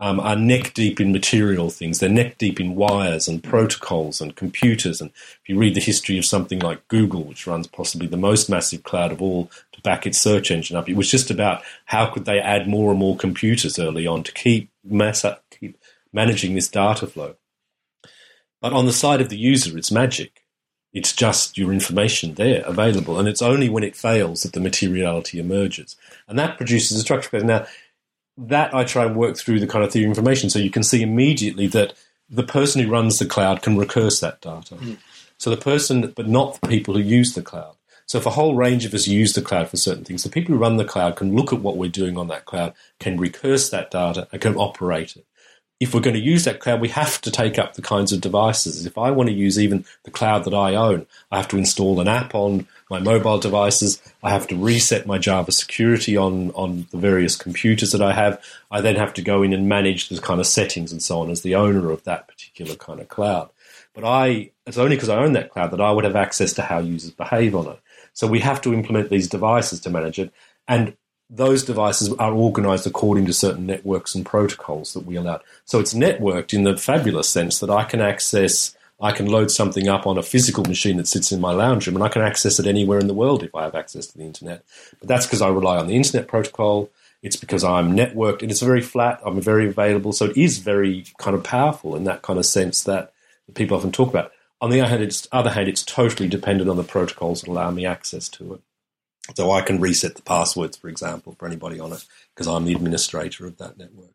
[0.00, 1.98] um, are neck deep in material things.
[1.98, 5.00] They're neck deep in wires and protocols and computers.
[5.00, 8.48] And if you read the history of something like Google, which runs possibly the most
[8.48, 12.06] massive cloud of all to back its search engine up, it was just about how
[12.06, 15.76] could they add more and more computers early on to keep mass keep
[16.12, 17.34] managing this data flow.
[18.60, 20.44] But on the side of the user, it's magic.
[20.98, 25.38] It's just your information there available, and it's only when it fails that the materiality
[25.38, 25.94] emerges,
[26.26, 27.38] and that produces a structure.
[27.38, 27.66] Now,
[28.36, 30.82] that I try and work through the kind of theory of information so you can
[30.82, 31.94] see immediately that
[32.28, 34.74] the person who runs the cloud can recurse that data.
[34.74, 34.96] Mm.
[35.38, 37.76] So the person, but not the people who use the cloud.
[38.06, 40.54] So if a whole range of us use the cloud for certain things, the people
[40.54, 43.70] who run the cloud can look at what we're doing on that cloud, can recurse
[43.70, 45.26] that data, and can operate it
[45.80, 48.20] if we're going to use that cloud, we have to take up the kinds of
[48.20, 48.84] devices.
[48.84, 52.00] If I want to use even the cloud that I own, I have to install
[52.00, 54.02] an app on my mobile devices.
[54.22, 58.42] I have to reset my Java security on, on the various computers that I have.
[58.72, 61.30] I then have to go in and manage the kind of settings and so on
[61.30, 63.50] as the owner of that particular kind of cloud.
[63.94, 66.62] But I, it's only because I own that cloud that I would have access to
[66.62, 67.78] how users behave on it.
[68.14, 70.32] So we have to implement these devices to manage it.
[70.66, 70.96] And
[71.30, 75.40] those devices are organized according to certain networks and protocols that we allow.
[75.64, 79.88] So it's networked in the fabulous sense that I can access, I can load something
[79.88, 82.58] up on a physical machine that sits in my lounge room and I can access
[82.58, 84.64] it anywhere in the world if I have access to the internet.
[85.00, 86.90] But that's because I rely on the internet protocol.
[87.22, 89.20] It's because I'm networked and it's very flat.
[89.24, 90.12] I'm very available.
[90.12, 93.12] So it is very kind of powerful in that kind of sense that
[93.54, 94.32] people often talk about.
[94.60, 97.70] On the other hand, it's, other hand, it's totally dependent on the protocols that allow
[97.70, 98.60] me access to it.
[99.34, 102.74] So I can reset the passwords, for example, for anybody on it because I'm the
[102.74, 104.14] administrator of that network.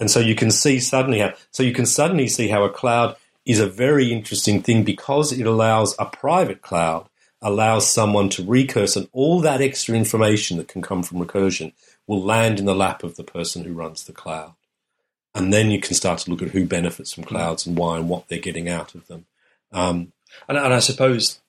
[0.00, 3.16] And so you can see suddenly how, so you can suddenly see how a cloud
[3.44, 7.08] is a very interesting thing because it allows a private cloud
[7.40, 11.72] allows someone to recurse and all that extra information that can come from recursion
[12.06, 14.54] will land in the lap of the person who runs the cloud.
[15.34, 18.08] And then you can start to look at who benefits from clouds and why and
[18.08, 19.26] what they're getting out of them.
[19.72, 20.12] Um,
[20.48, 21.40] and, and I suppose,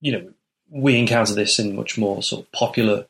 [0.00, 0.32] you know,
[0.70, 3.06] we encounter this in much more sort of popular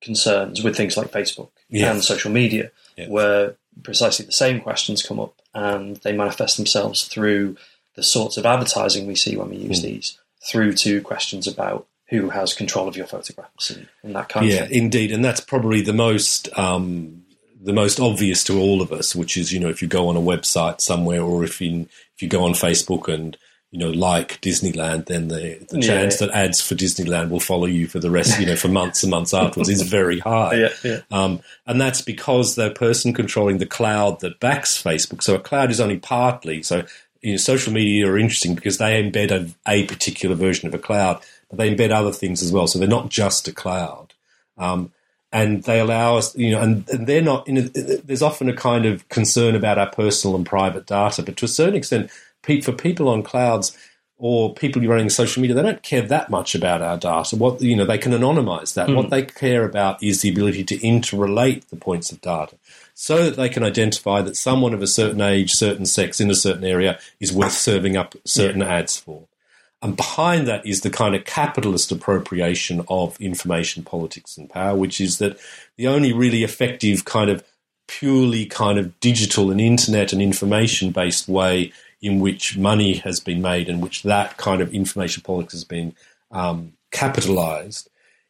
[0.00, 1.92] concerns with things like Facebook yes.
[1.92, 3.08] and social media, yes.
[3.08, 7.56] where precisely the same questions come up and they manifest themselves through
[7.96, 9.84] the sorts of advertising we see when we use mm.
[9.84, 14.46] these, through to questions about who has control of your photographs and, and that kind
[14.46, 14.76] yeah, of thing.
[14.76, 17.24] Yeah, indeed, and that's probably the most um,
[17.60, 20.16] the most obvious to all of us, which is you know if you go on
[20.16, 23.36] a website somewhere or if you if you go on Facebook and
[23.74, 27.66] you know, like Disneyland, then the, the yeah, chance that ads for Disneyland will follow
[27.66, 30.54] you for the rest, you know, for months and months afterwards is very high.
[30.54, 31.00] Yeah, yeah.
[31.10, 35.24] Um, and that's because the person controlling the cloud that backs Facebook.
[35.24, 36.62] So a cloud is only partly.
[36.62, 36.84] So
[37.20, 40.78] you know, social media are interesting because they embed a, a, particular version of a
[40.78, 42.68] cloud, but they embed other things as well.
[42.68, 44.14] So they're not just a cloud.
[44.56, 44.92] Um,
[45.32, 47.48] and they allow us, you know, and, and they're not.
[47.48, 47.62] A,
[48.04, 51.48] there's often a kind of concern about our personal and private data, but to a
[51.48, 52.08] certain extent,
[52.64, 53.76] for people on clouds
[54.16, 57.36] or people running social media, they don't care that much about our data.
[57.36, 58.88] What you know, they can anonymize that.
[58.88, 58.96] Mm.
[58.96, 62.56] What they care about is the ability to interrelate the points of data,
[62.94, 66.34] so that they can identify that someone of a certain age, certain sex, in a
[66.34, 68.74] certain area is worth serving up certain yeah.
[68.74, 69.26] ads for.
[69.82, 74.98] And behind that is the kind of capitalist appropriation of information politics and power, which
[74.98, 75.38] is that
[75.76, 77.44] the only really effective kind of
[77.86, 81.70] purely kind of digital and internet and information based way
[82.04, 85.94] in which money has been made and which that kind of information politics has been
[86.30, 87.88] um, capitalized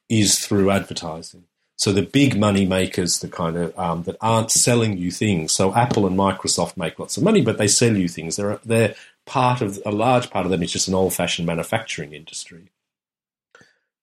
[0.08, 1.42] is through advertising.
[1.76, 5.52] So the big money makers, the kind of um, that aren't selling you things.
[5.52, 8.36] So Apple and Microsoft make lots of money, but they sell you things.
[8.36, 8.94] They're they're
[9.26, 12.70] part of a large part of them is just an old-fashioned manufacturing industry.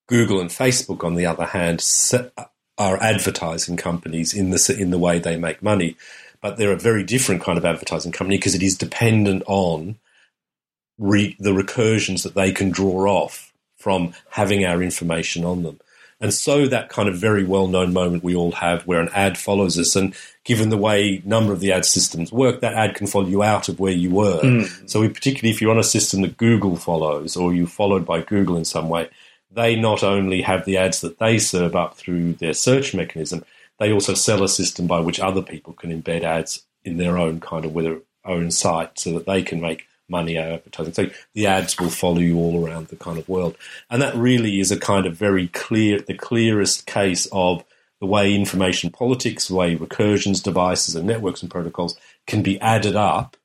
[0.06, 1.82] Google and Facebook, on the other hand,
[2.76, 5.96] are advertising companies in the in the way they make money
[6.42, 9.96] but they're a very different kind of advertising company because it is dependent on
[10.98, 15.80] re- the recursions that they can draw off from having our information on them.
[16.20, 19.36] And so that kind of very well known moment we all have where an ad
[19.36, 23.08] follows us, and given the way number of the ad systems work, that ad can
[23.08, 24.40] follow you out of where you were.
[24.40, 24.88] Mm.
[24.88, 28.56] So, particularly if you're on a system that Google follows, or you're followed by Google
[28.56, 29.10] in some way,
[29.50, 33.44] they not only have the ads that they serve up through their search mechanism,
[33.82, 37.40] they also sell a system by which other people can embed ads in their own
[37.40, 40.92] kind of their own site so that they can make money out of advertising.
[40.92, 43.56] So the ads will follow you all around the kind of world.
[43.90, 47.64] And that really is a kind of very clear, the clearest case of
[47.98, 52.94] the way information politics, the way recursions, devices, and networks and protocols can be added
[52.94, 53.36] up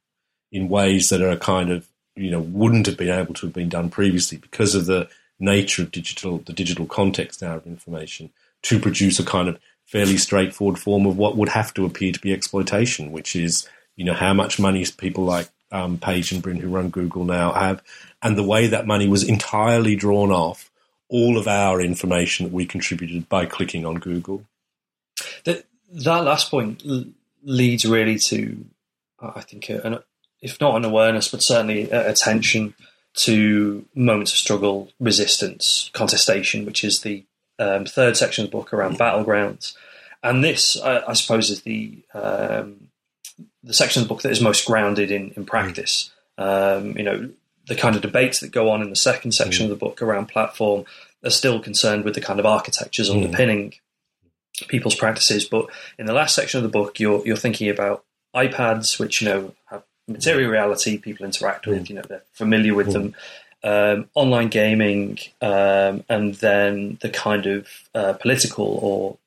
[0.51, 3.69] in ways that are kind of, you know, wouldn't have been able to have been
[3.69, 8.29] done previously because of the nature of digital, the digital context now of information
[8.61, 12.19] to produce a kind of fairly straightforward form of what would have to appear to
[12.19, 16.57] be exploitation, which is you know how much money people like um, Page and Brin,
[16.57, 17.81] who run Google now, have,
[18.21, 20.69] and the way that money was entirely drawn off
[21.09, 24.43] all of our information that we contributed by clicking on Google.
[25.45, 26.83] That that last point
[27.43, 28.65] leads really to,
[29.19, 29.99] I think, an,
[30.41, 32.75] if not an awareness, but certainly attention
[33.17, 37.23] to moments of struggle, resistance, contestation, which is the
[37.59, 39.75] um, third section of the book around battlegrounds.
[40.23, 42.89] And this, I, I suppose, is the um,
[43.63, 46.11] the section of the book that is most grounded in, in practice.
[46.37, 47.29] Um, you know,
[47.67, 49.71] the kind of debates that go on in the second section mm.
[49.71, 50.85] of the book around platform
[51.23, 53.15] are still concerned with the kind of architectures mm.
[53.15, 53.73] underpinning
[54.67, 55.45] people's practices.
[55.45, 55.67] But
[55.99, 58.03] in the last section of the book, you're you're thinking about
[58.35, 61.89] iPads, which you know have material reality, people interact with, mm.
[61.89, 62.93] you know, they're familiar with mm.
[62.93, 63.15] them.
[63.63, 69.17] Um, online gaming, um, and then the kind of uh, political or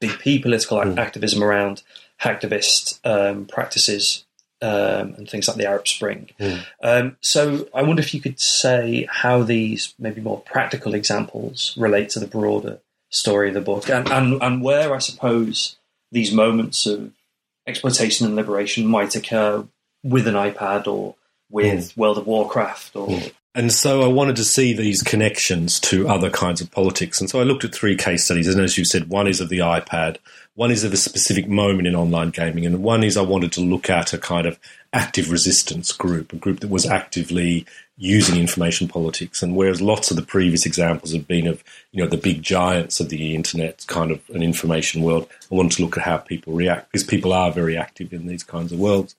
[0.00, 0.98] BP political mm.
[0.98, 1.82] activism around
[2.20, 4.24] hacktivist um, practices
[4.62, 6.30] um, and things like the Arab Spring.
[6.40, 6.64] Mm.
[6.82, 12.08] Um, so I wonder if you could say how these maybe more practical examples relate
[12.10, 15.76] to the broader story of the book and, and, and where I suppose
[16.10, 17.12] these moments of
[17.66, 19.66] exploitation and liberation might occur
[20.02, 21.14] with an iPad or
[21.50, 21.96] with mm.
[21.96, 23.32] World of Warcraft or mm.
[23.56, 27.22] And so I wanted to see these connections to other kinds of politics.
[27.22, 28.48] And so I looked at three case studies.
[28.48, 30.18] And as you said, one is of the iPad,
[30.56, 33.62] one is of a specific moment in online gaming, and one is I wanted to
[33.62, 34.58] look at a kind of
[34.92, 37.64] active resistance group, a group that was actively
[37.96, 39.42] using information politics.
[39.42, 43.00] And whereas lots of the previous examples have been of, you know, the big giants
[43.00, 46.52] of the internet, kind of an information world, I wanted to look at how people
[46.52, 49.16] react because people are very active in these kinds of worlds.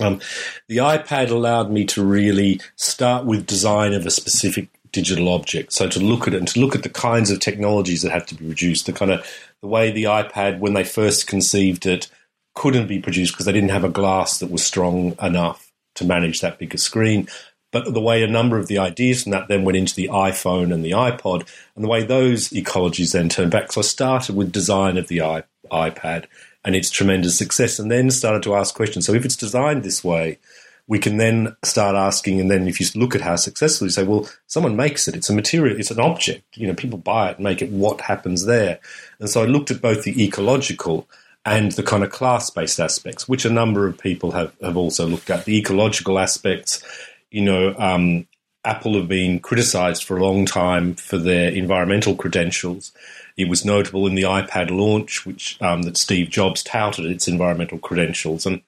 [0.00, 0.20] Um,
[0.68, 5.72] the iPad allowed me to really start with design of a specific digital object.
[5.72, 8.26] So to look at it and to look at the kinds of technologies that had
[8.28, 9.26] to be produced, the kind of
[9.60, 12.08] the way the iPad, when they first conceived it,
[12.54, 16.40] couldn't be produced because they didn't have a glass that was strong enough to manage
[16.40, 17.28] that bigger screen.
[17.72, 20.72] But the way a number of the ideas from that then went into the iPhone
[20.72, 23.72] and the iPod, and the way those ecologies then turned back.
[23.72, 25.42] So I started with design of the
[25.72, 26.26] iPad
[26.64, 29.06] and its tremendous success, and then started to ask questions.
[29.06, 30.38] So if it's designed this way,
[30.86, 34.04] we can then start asking, and then if you look at how successful, you say,
[34.04, 35.16] well, someone makes it.
[35.16, 35.78] It's a material.
[35.78, 36.56] It's an object.
[36.56, 37.70] You know, people buy it, make it.
[37.70, 38.80] What happens there?
[39.18, 41.08] And so I looked at both the ecological
[41.46, 45.30] and the kind of class-based aspects, which a number of people have have also looked
[45.30, 45.44] at.
[45.44, 46.82] The ecological aspects,
[47.30, 48.26] you know, um,
[48.64, 52.92] Apple have been criticised for a long time for their environmental credentials.
[53.36, 57.78] It was notable in the iPad launch, which um, that Steve Jobs touted its environmental
[57.78, 58.62] credentials, and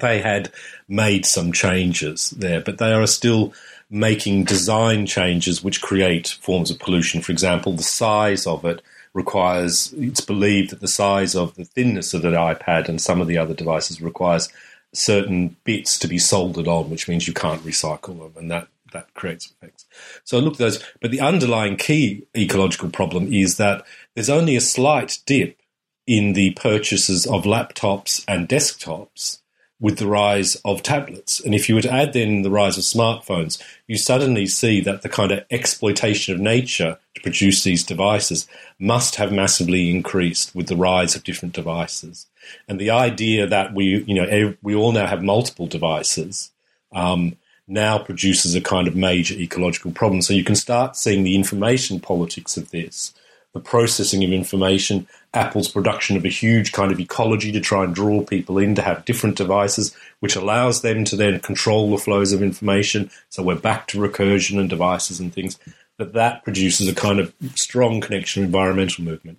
[0.00, 0.50] they had
[0.88, 3.52] made some changes there, but they are still
[3.90, 7.20] making design changes which create forms of pollution.
[7.20, 12.14] For example, the size of it requires, it's believed that the size of the thinness
[12.14, 14.48] of the iPad and some of the other devices requires
[14.92, 19.12] certain bits to be soldered on, which means you can't recycle them, and that that
[19.14, 19.86] creates effects.
[20.24, 23.84] So I look at those, but the underlying key ecological problem is that
[24.14, 25.60] there's only a slight dip
[26.06, 29.38] in the purchases of laptops and desktops
[29.80, 31.40] with the rise of tablets.
[31.40, 35.02] And if you were to add then the rise of smartphones, you suddenly see that
[35.02, 38.46] the kind of exploitation of nature to produce these devices
[38.78, 42.26] must have massively increased with the rise of different devices.
[42.68, 46.50] And the idea that we, you know, we all now have multiple devices
[46.92, 47.36] um,
[47.70, 50.20] now produces a kind of major ecological problem.
[50.22, 53.14] So you can start seeing the information politics of this,
[53.52, 57.94] the processing of information, Apple's production of a huge kind of ecology to try and
[57.94, 62.32] draw people in to have different devices, which allows them to then control the flows
[62.32, 63.10] of information.
[63.28, 65.56] So we're back to recursion and devices and things.
[65.96, 69.38] But that produces a kind of strong connection to environmental movement.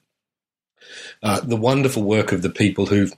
[1.21, 3.13] Uh, the wonderful work of the people who've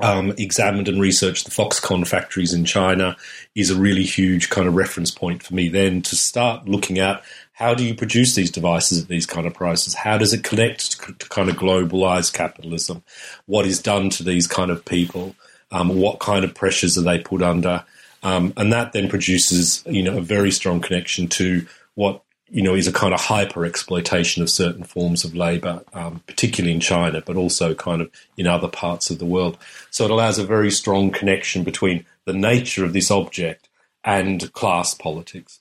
[0.00, 3.16] um, examined and researched the Foxconn factories in China
[3.54, 7.22] is a really huge kind of reference point for me then to start looking at
[7.52, 9.94] how do you produce these devices at these kind of prices?
[9.94, 13.02] How does it connect to kind of globalized capitalism?
[13.46, 15.34] What is done to these kind of people?
[15.70, 17.84] Um, what kind of pressures are they put under?
[18.22, 22.74] Um, and that then produces, you know, a very strong connection to what you know,
[22.74, 27.20] is a kind of hyper exploitation of certain forms of labour, um, particularly in China,
[27.20, 29.58] but also kind of in other parts of the world.
[29.90, 33.68] So it allows a very strong connection between the nature of this object
[34.04, 35.60] and class politics.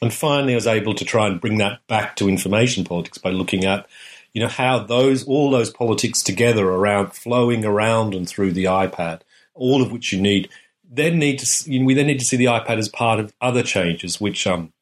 [0.00, 3.30] And finally, I was able to try and bring that back to information politics by
[3.30, 3.86] looking at,
[4.32, 9.20] you know, how those all those politics together around flowing around and through the iPad,
[9.54, 10.48] all of which you need,
[10.90, 13.32] then need to you know, we then need to see the iPad as part of
[13.40, 14.72] other changes, which um,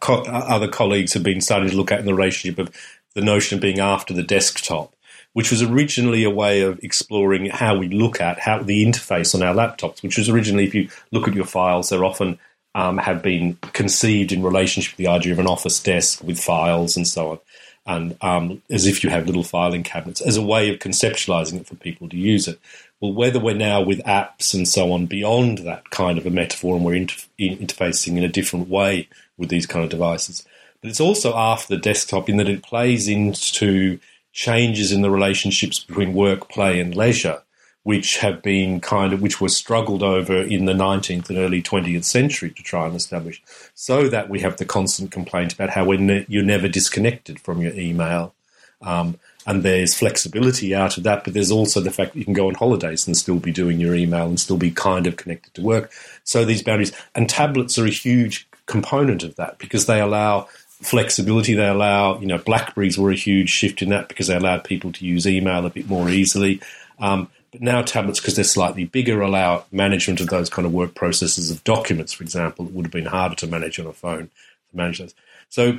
[0.00, 2.74] co- other colleagues have been starting to look at in the relationship of
[3.14, 4.94] the notion of being after the desktop.
[5.34, 9.42] which was originally a way of exploring how we look at how the interface on
[9.42, 12.38] our laptops, which was originally, if you look at your files, they're often
[12.76, 16.96] um, have been conceived in relationship with the idea of an office desk with files
[16.96, 17.38] and so on,
[17.86, 21.66] and um, as if you have little filing cabinets as a way of conceptualizing it
[21.66, 22.58] for people to use it.
[23.00, 26.76] Well, whether we're now with apps and so on beyond that kind of a metaphor
[26.76, 30.44] and we're inter- interfacing in a different way with these kind of devices,
[30.80, 33.98] but it's also after the desktop in that it plays into
[34.32, 37.40] changes in the relationships between work, play, and leisure,
[37.84, 42.04] which have been kind of which were struggled over in the 19th and early 20th
[42.04, 43.42] century to try and establish,
[43.74, 47.72] so that we have the constant complaint about how ne- you're never disconnected from your
[47.72, 48.34] email.
[48.82, 52.34] Um, and there's flexibility out of that, but there's also the fact that you can
[52.34, 55.54] go on holidays and still be doing your email and still be kind of connected
[55.54, 55.92] to work.
[56.24, 60.48] So these boundaries and tablets are a huge component of that because they allow
[60.82, 61.54] flexibility.
[61.54, 64.92] They allow, you know, Blackberries were a huge shift in that because they allowed people
[64.92, 66.60] to use email a bit more easily.
[66.98, 70.94] Um, but now tablets, because they're slightly bigger, allow management of those kind of work
[70.94, 74.30] processes of documents, for example, that would have been harder to manage on a phone
[74.70, 75.14] to manage those.
[75.48, 75.78] So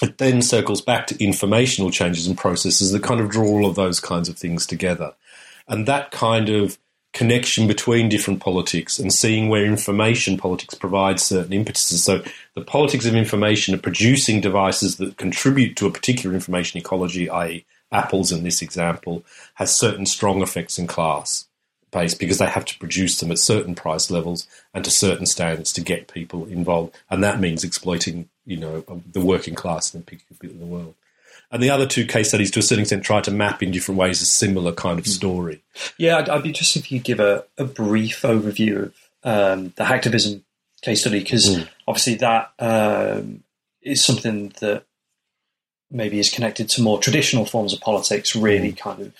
[0.00, 3.74] it then circles back to informational changes and processes that kind of draw all of
[3.74, 5.14] those kinds of things together.
[5.68, 6.78] And that kind of
[7.12, 12.04] connection between different politics and seeing where information politics provides certain impetuses.
[12.04, 12.22] So
[12.54, 17.64] the politics of information are producing devices that contribute to a particular information ecology, i.e.,
[17.92, 21.48] Apple's in this example, has certain strong effects in class
[21.90, 25.72] base because they have to produce them at certain price levels and to certain standards
[25.72, 26.96] to get people involved.
[27.10, 30.66] And that means exploiting, you know, the working class in a particular bit of the
[30.66, 30.94] world.
[31.50, 33.98] And the other two case studies, to a certain extent, try to map in different
[33.98, 35.10] ways a similar kind of hmm.
[35.10, 35.62] story.
[35.98, 38.94] Yeah, I'd, I'd be interested if you give a, a brief overview of
[39.24, 40.42] um, the hacktivism
[40.82, 41.68] case study, because mm.
[41.86, 43.42] obviously that um,
[43.82, 44.84] is something that
[45.90, 48.78] maybe is connected to more traditional forms of politics, really mm.
[48.78, 49.12] kind of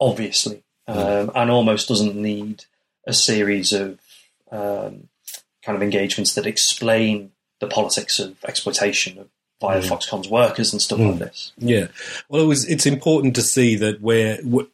[0.00, 0.98] obviously, hmm.
[0.98, 1.32] um, mm.
[1.34, 2.64] and almost doesn't need
[3.06, 4.00] a series of
[4.50, 5.08] um,
[5.62, 9.28] kind of engagements that explain the politics of exploitation of
[9.60, 9.88] via mm.
[9.88, 11.10] Foxconn's workers and stuff mm.
[11.10, 11.52] like this.
[11.58, 11.88] Yeah,
[12.28, 12.68] well, it was.
[12.68, 14.66] It's important to see that where, where,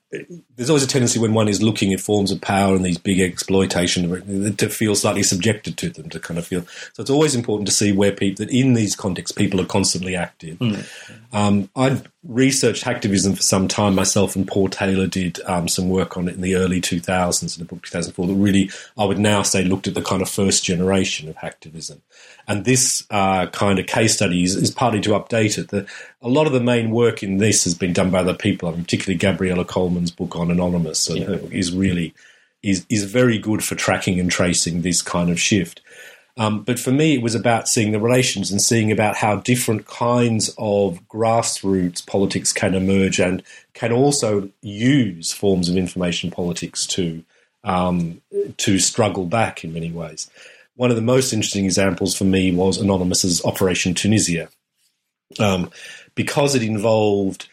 [0.56, 3.18] there's always a tendency when one is looking at forms of power and these big
[3.20, 6.66] exploitation to feel slightly subjected to them, to kind of feel.
[6.92, 10.14] So it's always important to see where people that in these contexts people are constantly
[10.14, 10.58] active.
[10.58, 10.86] Mm.
[11.32, 16.18] Um, I've researched hacktivism for some time myself, and Paul Taylor did um, some work
[16.18, 19.42] on it in the early 2000s in the book 2004 that really I would now
[19.42, 22.00] say looked at the kind of first generation of hacktivism.
[22.46, 25.68] And this uh, kind of case study is, is, partly to update it.
[25.68, 25.86] The,
[26.22, 28.72] a lot of the main work in this has been done by other people, I
[28.72, 31.36] mean, particularly Gabriella Coleman's book on Anonymous yeah.
[31.50, 32.14] is really
[32.62, 35.80] is is very good for tracking and tracing this kind of shift.
[36.38, 39.86] Um, but for me, it was about seeing the relations and seeing about how different
[39.86, 43.42] kinds of grassroots politics can emerge and
[43.74, 47.22] can also use forms of information politics to
[47.64, 48.22] um,
[48.56, 50.30] to struggle back in many ways
[50.74, 54.48] one of the most interesting examples for me was Anonymous's Operation Tunisia,
[55.38, 55.70] um,
[56.14, 57.48] because it involved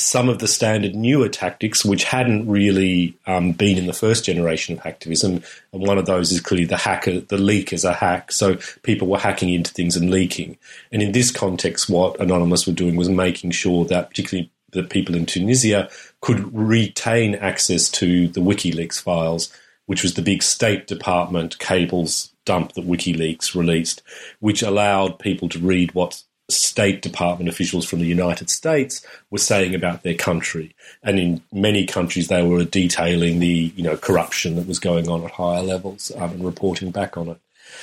[0.00, 4.76] some of the standard newer tactics which hadn't really um, been in the first generation
[4.76, 5.44] of hacktivism.
[5.72, 8.32] And one of those is clearly the hacker, the leak as a hack.
[8.32, 10.56] So people were hacking into things and leaking.
[10.90, 15.14] And in this context, what Anonymous were doing was making sure that particularly the people
[15.14, 15.90] in Tunisia
[16.20, 19.52] could retain access to the WikiLeaks files,
[19.86, 24.02] which was the big State Department cables dump that WikiLeaks released,
[24.38, 29.74] which allowed people to read what State Department officials from the United States were saying
[29.74, 30.74] about their country.
[31.02, 35.24] And in many countries, they were detailing the you know corruption that was going on
[35.24, 37.38] at higher levels um, and reporting back on it.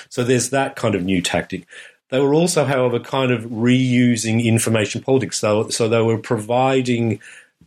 [0.10, 1.66] So there's that kind of new tactic.
[2.10, 5.40] They were also, however, kind of reusing information politics.
[5.40, 7.20] So, so they were providing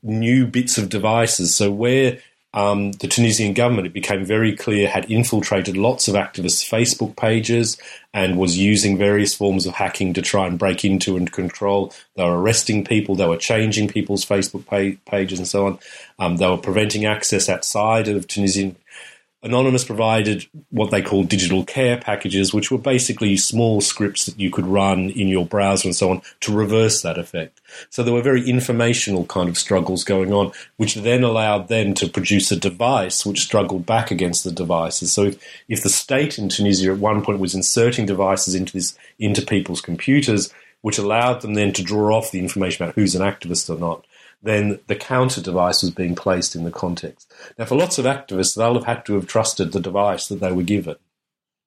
[0.03, 1.55] new bits of devices.
[1.55, 2.19] So where
[2.53, 7.77] um, the Tunisian government, it became very clear, had infiltrated lots of activists' Facebook pages
[8.13, 11.93] and was using various forms of hacking to try and break into and control.
[12.17, 14.67] They were arresting people, they were changing people's Facebook
[15.05, 15.79] pages and so on.
[16.19, 18.77] Um, they were preventing access outside of Tunisian
[19.43, 24.51] Anonymous provided what they call digital care packages, which were basically small scripts that you
[24.51, 27.59] could run in your browser and so on to reverse that effect.
[27.89, 32.09] So there were very informational kind of struggles going on, which then allowed them to
[32.09, 35.11] produce a device which struggled back against the devices.
[35.13, 38.99] So if, if the state in Tunisia at one point was inserting devices into this
[39.19, 43.23] into people's computers, which allowed them then to draw off the information about who's an
[43.23, 44.05] activist or not,
[44.43, 47.33] then the counter device was being placed in the context.
[47.59, 50.53] Now, for lots of activists, they'll have had to have trusted the device that they
[50.53, 50.97] were given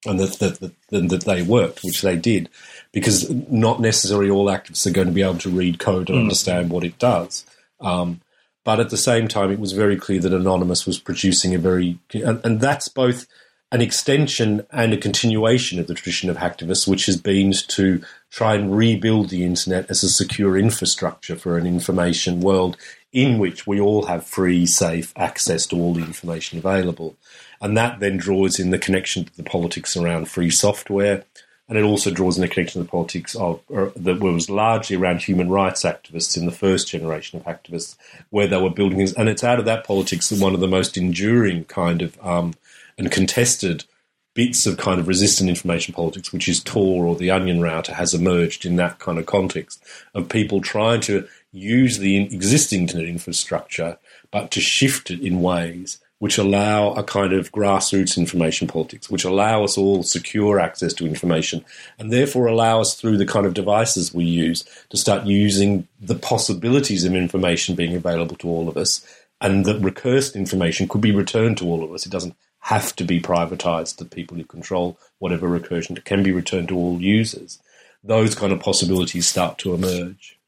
[0.05, 2.49] and that, that, that, that they worked, which they did,
[2.91, 6.21] because not necessarily all activists are going to be able to read code and mm.
[6.21, 7.45] understand what it does.
[7.79, 8.21] Um,
[8.65, 11.99] But at the same time, it was very clear that Anonymous was producing a very,
[12.13, 13.27] and, and that's both
[13.73, 18.53] an extension and a continuation of the tradition of hacktivists, which has been to try
[18.53, 22.77] and rebuild the internet as a secure infrastructure for an information world
[23.11, 27.15] in which we all have free, safe access to all the information available.
[27.61, 31.23] And that then draws in the connection to the politics around free software.
[31.67, 35.23] And it also draws in the connection to the politics of that was largely around
[35.23, 37.95] human rights activists in the first generation of activists,
[38.29, 39.13] where they were building things.
[39.13, 42.53] And it's out of that politics that one of the most enduring kind of um,
[42.97, 43.85] and contested
[44.33, 48.13] bits of kind of resistant information politics, which is Tor or the Onion router, has
[48.13, 49.83] emerged in that kind of context
[50.15, 53.97] of people trying to use the existing internet infrastructure,
[54.31, 59.25] but to shift it in ways which allow a kind of grassroots information politics, which
[59.25, 61.65] allow us all secure access to information,
[61.99, 66.15] and therefore allow us through the kind of devices we use to start using the
[66.15, 69.05] possibilities of information being available to all of us,
[69.41, 72.05] and that recursed information could be returned to all of us.
[72.05, 76.69] It doesn't have to be privatized to people who control whatever recursion can be returned
[76.69, 77.59] to all users.
[78.03, 80.39] Those kind of possibilities start to emerge.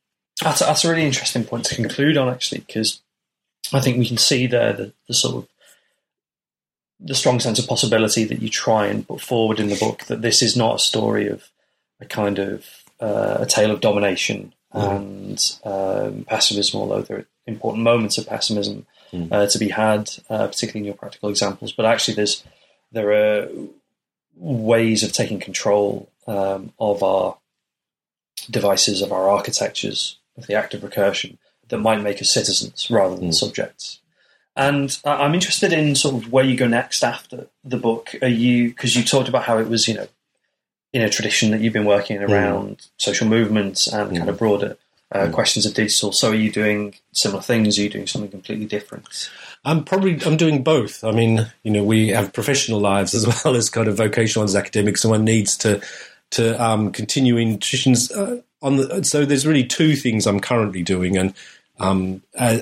[0.41, 3.01] That's, that's a really interesting point to conclude on, actually, because
[3.73, 5.49] I think we can see there the, the sort of
[7.01, 10.21] the strong sense of possibility that you try and put forward in the book that
[10.21, 11.49] this is not a story of
[11.99, 12.65] a kind of
[13.01, 18.85] uh, a tale of domination and um, pessimism, although there are important moments of pessimism
[19.11, 19.31] mm.
[19.31, 21.71] uh, to be had, uh, particularly in your practical examples.
[21.71, 22.43] But actually, there's
[22.91, 23.49] there are
[24.35, 27.37] ways of taking control um, of our
[28.49, 31.37] devices, of our architectures, of the act of recursion
[31.69, 33.33] that might make us citizens rather than mm.
[33.33, 33.99] subjects.
[34.55, 38.15] And I'm interested in sort of where you go next after the book.
[38.21, 40.07] Are you because you talked about how it was, you know,
[40.93, 42.31] in a tradition that you've been working hmm.
[42.31, 42.89] around mm.
[42.97, 44.17] social movements and mm.
[44.17, 44.77] kind of broader
[45.15, 45.33] uh, mm.
[45.33, 46.11] questions of digital.
[46.11, 47.77] So, are you doing similar things?
[47.77, 49.29] Are you doing something completely different?
[49.63, 51.03] I'm probably I'm doing both.
[51.03, 54.55] I mean, you know, we have professional lives as well as kind of vocational as
[54.55, 55.81] academics, and one needs to
[56.31, 58.11] to um, continue in traditions.
[58.11, 61.33] Uh, on the, so, there's really two things I'm currently doing, and
[61.79, 62.59] um, uh,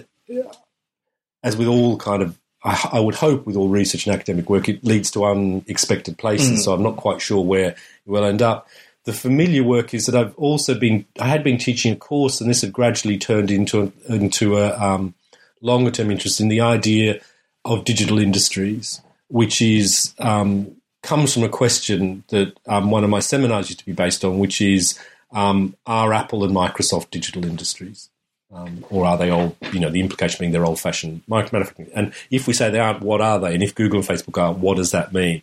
[1.43, 4.70] as with all kind of, I, I, would hope with all research and academic work,
[4.70, 6.60] it leads to unexpected places.
[6.60, 6.64] Mm.
[6.64, 8.68] So I'm not quite sure where it will end up.
[9.06, 12.49] The familiar work is that I've also been, I had been teaching a course, and
[12.49, 15.14] this had gradually turned into a, into a um,
[15.62, 17.20] longer term interest in the idea
[17.66, 23.20] of digital industries, which is um, comes from a question that um, one of my
[23.20, 24.97] seminars used to be based on, which is
[25.32, 28.10] um, are Apple and Microsoft digital industries?
[28.54, 31.89] Um, or are they all, you know, the implication being they're old fashioned manufacturing?
[31.95, 33.56] And if we say they aren't, what are they?
[33.56, 35.41] And if Google and Facebook are, what does that mean?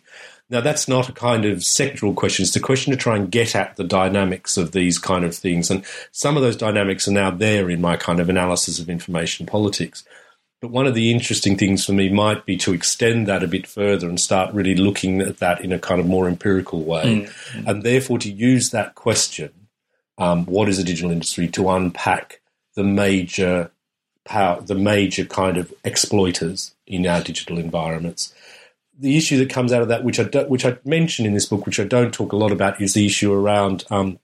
[0.50, 2.42] Now, that's not a kind of sectoral question.
[2.42, 5.70] It's a question to try and get at the dynamics of these kind of things.
[5.70, 9.46] And some of those dynamics are now there in my kind of analysis of information
[9.46, 10.02] politics.
[10.60, 13.66] But one of the interesting things for me might be to extend that a bit
[13.66, 17.28] further and start really looking at that in a kind of more empirical way.
[17.54, 17.68] Mm-hmm.
[17.68, 19.52] And therefore, to use that question,
[20.18, 22.40] um, what is a digital industry, to unpack
[22.74, 23.70] the major
[24.24, 28.34] power, the major kind of exploiters in our digital environments
[29.00, 31.46] the issue that comes out of that, which I do, which I mention in this
[31.46, 34.18] book, which I don't talk a lot about, is the issue around um,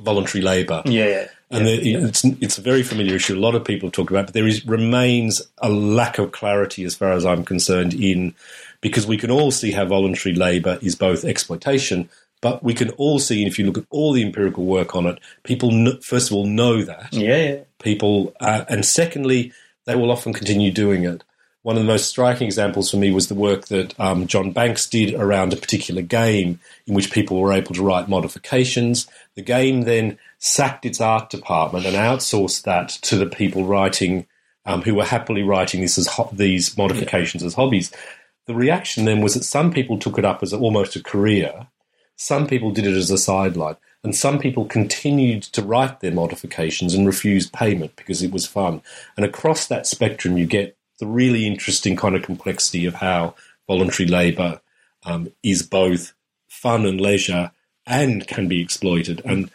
[0.00, 0.82] voluntary labour.
[0.84, 1.28] Yeah, yeah.
[1.50, 2.06] And yeah, the, yeah.
[2.06, 3.36] it's it's a very familiar issue.
[3.36, 6.96] A lot of people talk about, but there is remains a lack of clarity, as
[6.96, 8.34] far as I'm concerned, in
[8.80, 12.08] because we can all see how voluntary labour is both exploitation,
[12.40, 15.06] but we can all see, and if you look at all the empirical work on
[15.06, 15.70] it, people
[16.02, 17.12] first of all know that.
[17.12, 17.58] Yeah, yeah.
[17.78, 19.52] People, uh, and secondly,
[19.84, 21.22] they will often continue doing it
[21.66, 24.86] one of the most striking examples for me was the work that um, John Banks
[24.88, 29.08] did around a particular game in which people were able to write modifications.
[29.34, 34.28] The game then sacked its art department and outsourced that to the people writing,
[34.64, 37.48] um, who were happily writing this as ho- these modifications yeah.
[37.48, 37.92] as hobbies.
[38.46, 41.66] The reaction then was that some people took it up as almost a career,
[42.14, 46.94] some people did it as a sideline, and some people continued to write their modifications
[46.94, 48.82] and refused payment because it was fun.
[49.16, 53.34] And across that spectrum, you get the really interesting kind of complexity of how
[53.66, 54.60] voluntary labour
[55.04, 56.12] um, is both
[56.48, 57.50] fun and leisure
[57.86, 59.50] and can be exploited and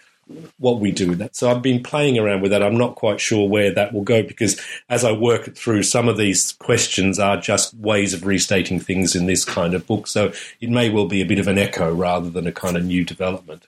[0.58, 1.36] what we do with that.
[1.36, 2.64] So I've been playing around with that.
[2.64, 6.08] I'm not quite sure where that will go because as I work it through, some
[6.08, 10.08] of these questions are just ways of restating things in this kind of book.
[10.08, 12.86] So it may well be a bit of an echo rather than a kind of
[12.86, 13.68] new development.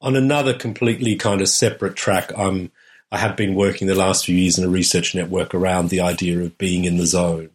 [0.00, 2.72] On another completely kind of separate track, I'm
[3.12, 6.40] I have been working the last few years in a research network around the idea
[6.40, 7.50] of being in the zone.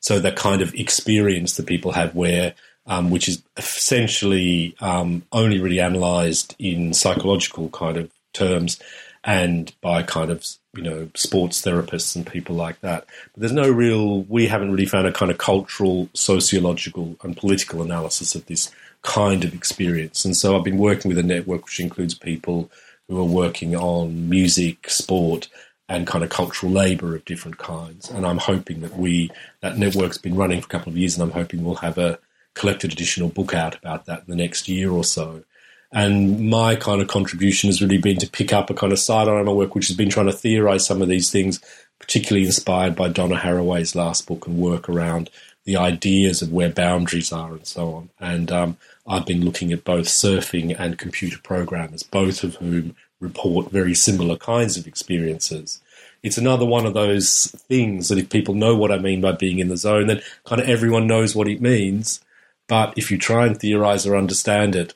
[0.00, 2.54] So that kind of experience that people have where,
[2.86, 8.78] um, which is essentially um, only really analysed in psychological kind of terms
[9.24, 13.04] and by kind of you know sports therapists and people like that.
[13.32, 14.22] But there's no real.
[14.22, 18.70] We haven't really found a kind of cultural, sociological, and political analysis of this
[19.02, 20.24] kind of experience.
[20.24, 22.70] And so I've been working with a network which includes people
[23.08, 25.48] who are working on music, sport,
[25.88, 28.10] and kind of cultural labour of different kinds.
[28.10, 29.30] And I'm hoping that we
[29.60, 32.18] that network's been running for a couple of years, and I'm hoping we'll have a
[32.54, 35.44] collected additional book out about that in the next year or so.
[35.90, 39.40] And my kind of contribution has really been to pick up a kind of sideline
[39.40, 41.60] of my work, which has been trying to theorize some of these things,
[41.98, 45.30] particularly inspired by Donna Haraway's last book and work around
[45.68, 48.08] the ideas of where boundaries are and so on.
[48.18, 53.70] And um, I've been looking at both surfing and computer programmers, both of whom report
[53.70, 55.82] very similar kinds of experiences.
[56.22, 59.58] It's another one of those things that if people know what I mean by being
[59.58, 62.22] in the zone, then kind of everyone knows what it means.
[62.66, 64.94] But if you try and theorize or understand it,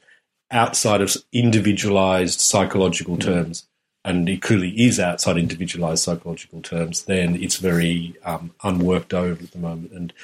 [0.51, 3.67] outside of individualized psychological terms,
[4.07, 9.51] and it clearly is outside individualized psychological terms, then it's very um, unworked over at
[9.51, 9.93] the moment.
[9.93, 10.15] And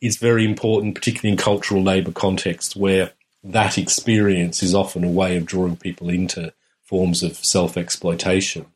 [0.00, 5.36] it's very important, particularly in cultural labor contexts, where that experience is often a way
[5.36, 8.66] of drawing people into forms of self exploitation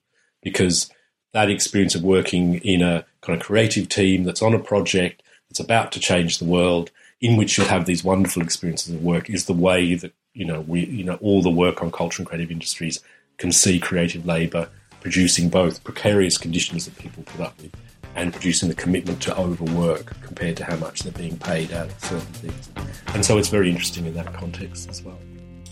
[0.42, 0.90] because
[1.32, 5.60] that experience of working in a kind of creative team that's on a project that's
[5.60, 6.90] about to change the world
[7.20, 10.60] in which you'll have these wonderful experiences of work is the way that you know
[10.62, 13.00] we you know all the work on culture and creative industries
[13.38, 14.68] can see creative labour
[15.00, 17.72] producing both precarious conditions that people put up with
[18.18, 22.04] and producing the commitment to overwork compared to how much they're being paid out of
[22.04, 22.70] certain things.
[23.14, 25.18] And so it's very interesting in that context as well.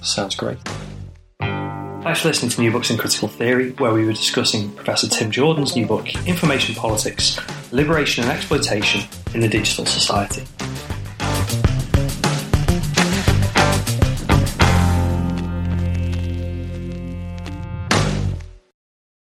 [0.01, 0.59] Sounds great.
[1.41, 5.33] Thanks for listening to New Books in Critical Theory, where we were discussing Professor Tim
[5.33, 7.41] Jordan's new book, Information Politics
[7.73, 9.03] Liberation and Exploitation
[9.35, 10.45] in the Digital Society.